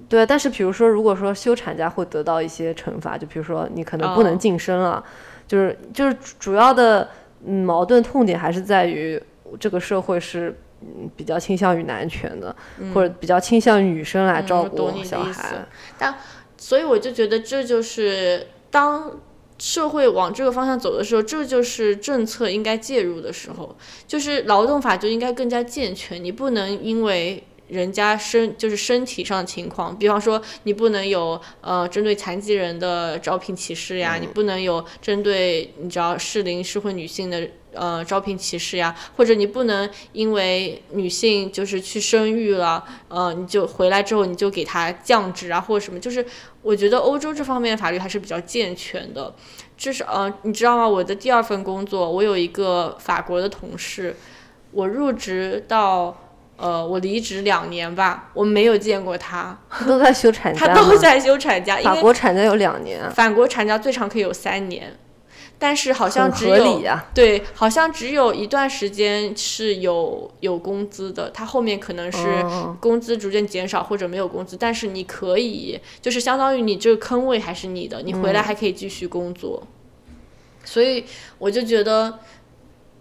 [0.09, 5.05] 对，但是比如说，如果说休产假会得到一些惩罚，就比如说你可能不能晋升了，
[5.47, 7.07] 就是就是主要的
[7.45, 9.22] 矛盾痛点还是在于
[9.61, 10.59] 这个社会是。
[10.83, 12.55] 嗯比较倾向于男权的，
[12.95, 15.66] 或者比较倾向于女生来照顾小孩。
[15.99, 16.14] 但
[16.57, 19.18] 所以我就觉得这就是当
[19.59, 23.76] 社会往这个方向走的时候，这就是政策应该介入的时候，
[24.07, 27.43] 就是劳动法就应该更加健全，你不能因为。
[27.69, 46.25] 人家身就是身体上的情况，比方说你不能有呃针对残疾人的招聘歧视呀，你不能有针对你知道适龄适婚女性的呃招聘歧视呀，或者你不能因为女性就是去生育了，呃，你就回来之后你就给她降职啊，或者什么，就是
[46.62, 49.35] 我觉得欧洲这方面的法律还是比较健全的。
[49.77, 50.89] 至少呃，你知道吗？
[50.89, 54.16] 我的第二份工作，我有一个法国的同事，
[54.73, 56.28] 我入职到
[56.59, 64.99] 呃我离职两年吧，我没有见过他， 都在休产假他都在休产假，法国产假有两年啊，法国产假最长可以有三年，
[65.59, 66.83] 但是好像只有
[67.15, 72.77] 对，好像只有一段时间是有有工资的，他后面可能是哦。
[72.81, 79.63] 工资逐渐减少或者没有工资，但是你可以就是相当于你这个坑位还是你的，你回来还可以继续工作。
[80.65, 81.05] 所以
[81.39, 82.19] 我就觉得，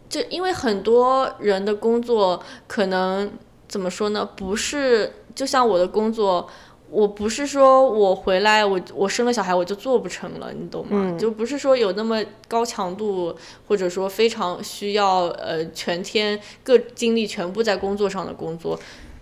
[0.07, 3.29] 就因为很多人的工作可能
[3.67, 4.27] 怎么说呢？
[4.35, 6.49] 不是就像我的工作。
[6.89, 11.17] 我不是说我回来我我生了小孩我就做不成了，你懂吗？
[11.19, 13.35] 就不是说有那么高强度，
[13.67, 18.79] 或者说非常需要呃全天各精力全部在工作上的工作，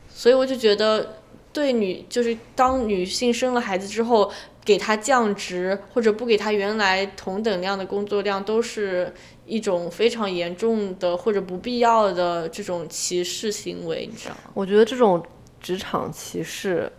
[0.07, 1.15] 所以我就觉得
[1.51, 4.31] 对女就是当女性生了孩子之后，
[4.63, 9.11] 给她降职或者不给她原来同等量的工作量，都是
[9.45, 14.51] 一种非常严重的或者不必要的这种歧视行为，你知道吗？
[14.53, 15.23] 我觉得这种
[15.59, 16.91] 职场歧视，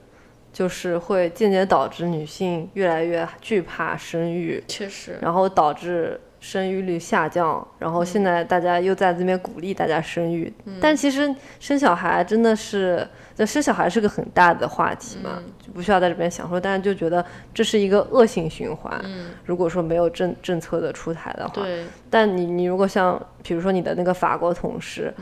[0.53, 7.67] 就是会间接导致女性越来越惧怕生育，确实，然后导致生育率下降。
[7.79, 16.61] 然后现在大家又在这边鼓励大家生育，但其实生小孩真的是，这生小孩是个很大的话题嘛，就不需要在这边详说。
[16.61, 19.01] 但是就觉得这是一个恶性循环。
[19.45, 25.13] 如果说没有政政策的出台的话，对，但你你如果像比如说你的那个法国同事，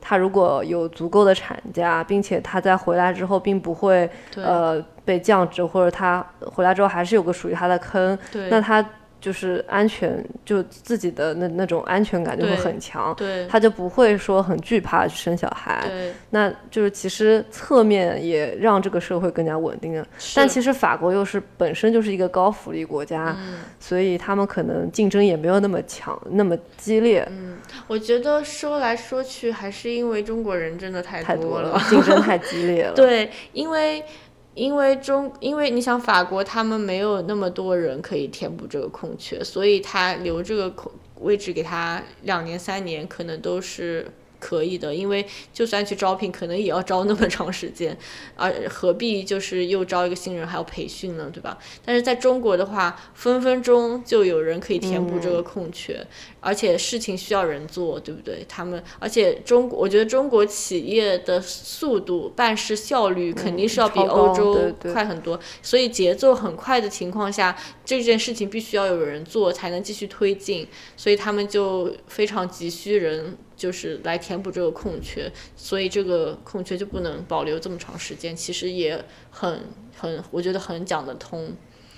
[0.00, 8.84] 他如果有足够的产假，并且他在回来之后并不会对呃被降职，或者他回来之后还是有个属于他的坑，对，那他
[9.20, 15.84] 就是安全，就自己的那那种安全感就会很强，对，他就不会说很惧怕去生小孩。
[15.88, 20.06] 对，那就是其实侧面也让这个社会更加稳定了。
[20.34, 27.26] 但其实法国又是本身就是一个高福利国家，嗯所以他们可能竞争也没有那么强、那么激烈。
[27.30, 27.56] 嗯
[27.86, 31.70] 我觉得说来说去，还是因为中国人真的太太多了。
[31.70, 32.94] 了， 竞争太激烈了。
[32.94, 34.02] 对，因为
[34.58, 40.90] 因为中，因为你想法国他们没有那么多人可以填补这个空缺，所以他留这个空
[41.20, 44.10] 位置给他两年三年，可能都是。
[44.40, 47.96] 可以的，因为就算去招聘，可能也要招那么长时间，
[48.36, 51.58] 而何必就是又招一个新人还要培训呢，对吧？
[51.84, 56.06] 但是在中国的话，分分钟就有人可以填补这个空缺，
[56.40, 58.44] 而且事情需要人做，对不对？
[58.48, 70.66] 他们，而且中国，我觉得中国企业的速度、办事效率肯定是要比欧洲快很多，所以节奏很快的情况下，这件事情必须要有人做才能继续推进，
[70.96, 73.36] 所以他们就非常急需人。
[73.58, 79.60] 就是来填补这个空缺，所以这个空缺就不能保留这么长时间，其实也很
[79.94, 81.52] 很，我觉得很讲得通。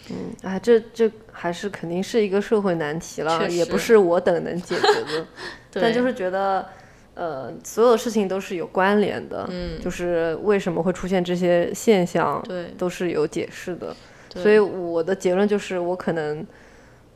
[0.08, 5.26] 嗯，哎，这这还是肯定是一个社会难题了，也不是我等能解决的。
[5.70, 6.66] 对，但就是觉得，
[7.14, 13.94] 呃，所有事情都是有关联的，嗯，就是为什么会出现这些现象，对，都是有解释的。
[14.34, 16.44] 所以我的结论就是，我可能，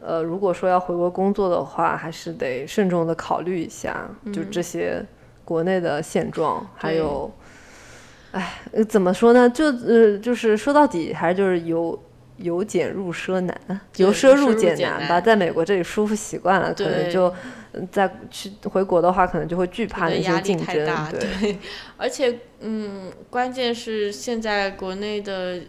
[0.07, 5.05] 呃，如果说要回国工作的话，还是得慎重的考虑一下，就这些
[5.45, 7.33] 国内的现状，还有，
[8.33, 9.49] 哎，呃怎么说呢？
[9.49, 11.99] 就呃，就是说到底，还是就是由
[12.37, 15.21] 由俭入奢难，由奢入俭俭难吧。
[15.21, 17.33] 在美国这里舒服习惯了，可能就
[17.73, 20.75] 嗯再去回国的话，可能就会惧怕那些竞争
[21.13, 21.59] 对。
[21.97, 25.61] 而且，嗯，关键是现在国内的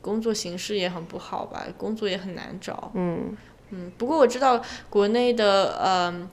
[0.00, 2.90] 工作形势也很不好吧，工作也很难找。
[2.94, 3.36] 嗯，
[3.72, 6.28] 嗯，不过我知道国内的，嗯，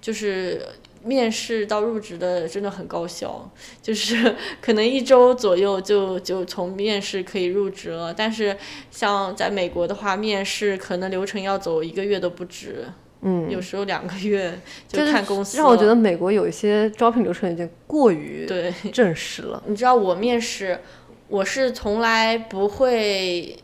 [0.00, 0.60] 就是
[1.02, 8.12] 面试到入职的真的很高效，就是 可能一周左右就就从面试可以入职了。
[8.12, 8.56] 但是
[8.90, 12.84] 像在美国的话，面试可能流程要走一个月都不止，
[13.22, 18.72] 嗯，有时候两个月就看公司让我觉得美国有一些招聘流程已经过于对。
[18.92, 19.62] 正式了。
[19.66, 20.80] 你知道我面试，
[21.28, 23.56] 我是从来不会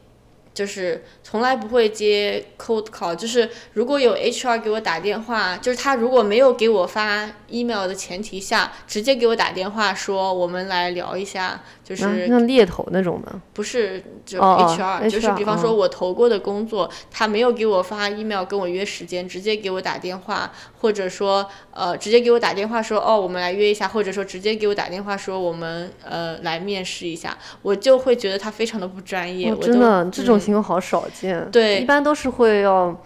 [0.57, 29.55] 就是从来不会接 cold call，就是如果有 HR 给我打电话，就是他如果没有给我发 email 的前提下，直接给我打电话说我们来聊一下，就是像猎头那种的，不是就 HR，就是比方说我投过的工作，他没有给我发 email 跟我约时间，直接给我打电话，或者说呃直接给我打电话说哦我们来约一下，或者说直接给我打电话说我们呃来面试一下，我就会觉得他非常的不专业。
[29.59, 31.49] 真的这种嗯情况好少见。
[31.53, 33.01] 对一般都是会要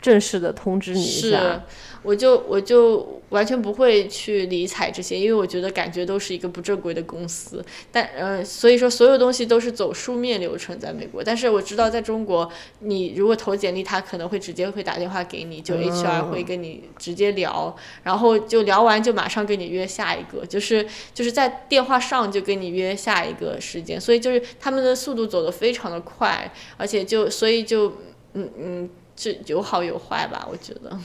[0.00, 1.64] 正式的通知你一是下。，
[2.02, 7.64] 我就我就完全不会去理睬这些，因为我觉得感觉都是一个不正规的公司。
[7.90, 11.24] 但呃，所以说所有东西都是走书面流程在美国。
[11.24, 12.48] 但是我知道在中国，
[12.80, 17.74] 你如果投简历，他可能会直接会打电话给你，就 HR 会跟你直接聊，
[18.04, 24.00] 然后就聊完就马上跟你约下一个，就是就是在电话上就跟你约下一个时间。
[24.00, 27.88] 所以就是他们的速度走得非常的快，而且就所以就
[28.34, 28.90] 嗯嗯。
[29.16, 30.96] 这有好有坏吧，我觉得。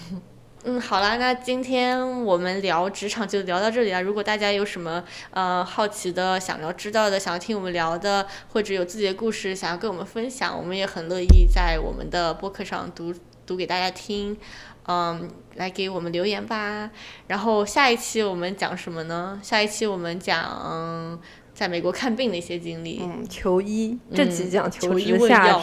[0.63, 4.03] 嗯，好啦，那今天我们聊职场就聊到这里了。
[4.03, 13.11] 如果大家有什么呃好奇的、想要知道的、想要听我们聊的，或者有自己的故事想要跟我们分享，我们也很乐意在我们的播客上读
[13.47, 14.37] 读给大家听。
[14.87, 16.89] 嗯，来给我们留言吧。
[17.27, 19.39] 然后下一期我们讲什么呢？
[19.41, 21.19] 下一期我们讲
[21.53, 22.99] 在美国看病的一些经历。
[23.01, 25.61] 嗯，求医，这几讲求求医问药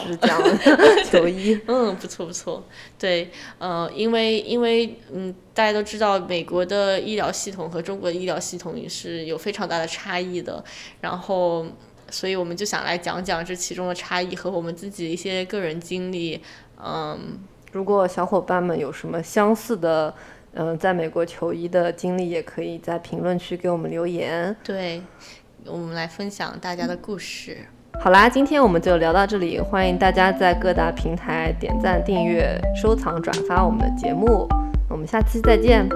[1.07, 1.59] 求医。
[1.66, 2.62] 嗯，不错不错，
[2.99, 10.62] 对，呃，因为因为嗯，大家都知道美国的医疗系统和中国的医疗系统也是有非常大的差异的，
[11.01, 11.66] 然后，
[12.11, 16.41] 所以我们就想来讲讲这其中的差异和我们自己的一些个人经历，
[16.82, 17.39] 嗯，
[17.72, 20.14] 如果小伙伴们有什么相似的，
[20.55, 24.57] 嗯、在美国求医的经历，也可以在评论区给我们留言。
[24.64, 25.03] 对，
[25.70, 27.58] 我们来分享大家的故事。
[28.00, 34.48] 好啦，今天我们就聊到这里，欢迎大家在各大平台点赞、订阅、收藏、转发我们的节目。
[34.88, 35.88] 我们下期再见，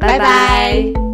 [0.00, 1.07] 拜拜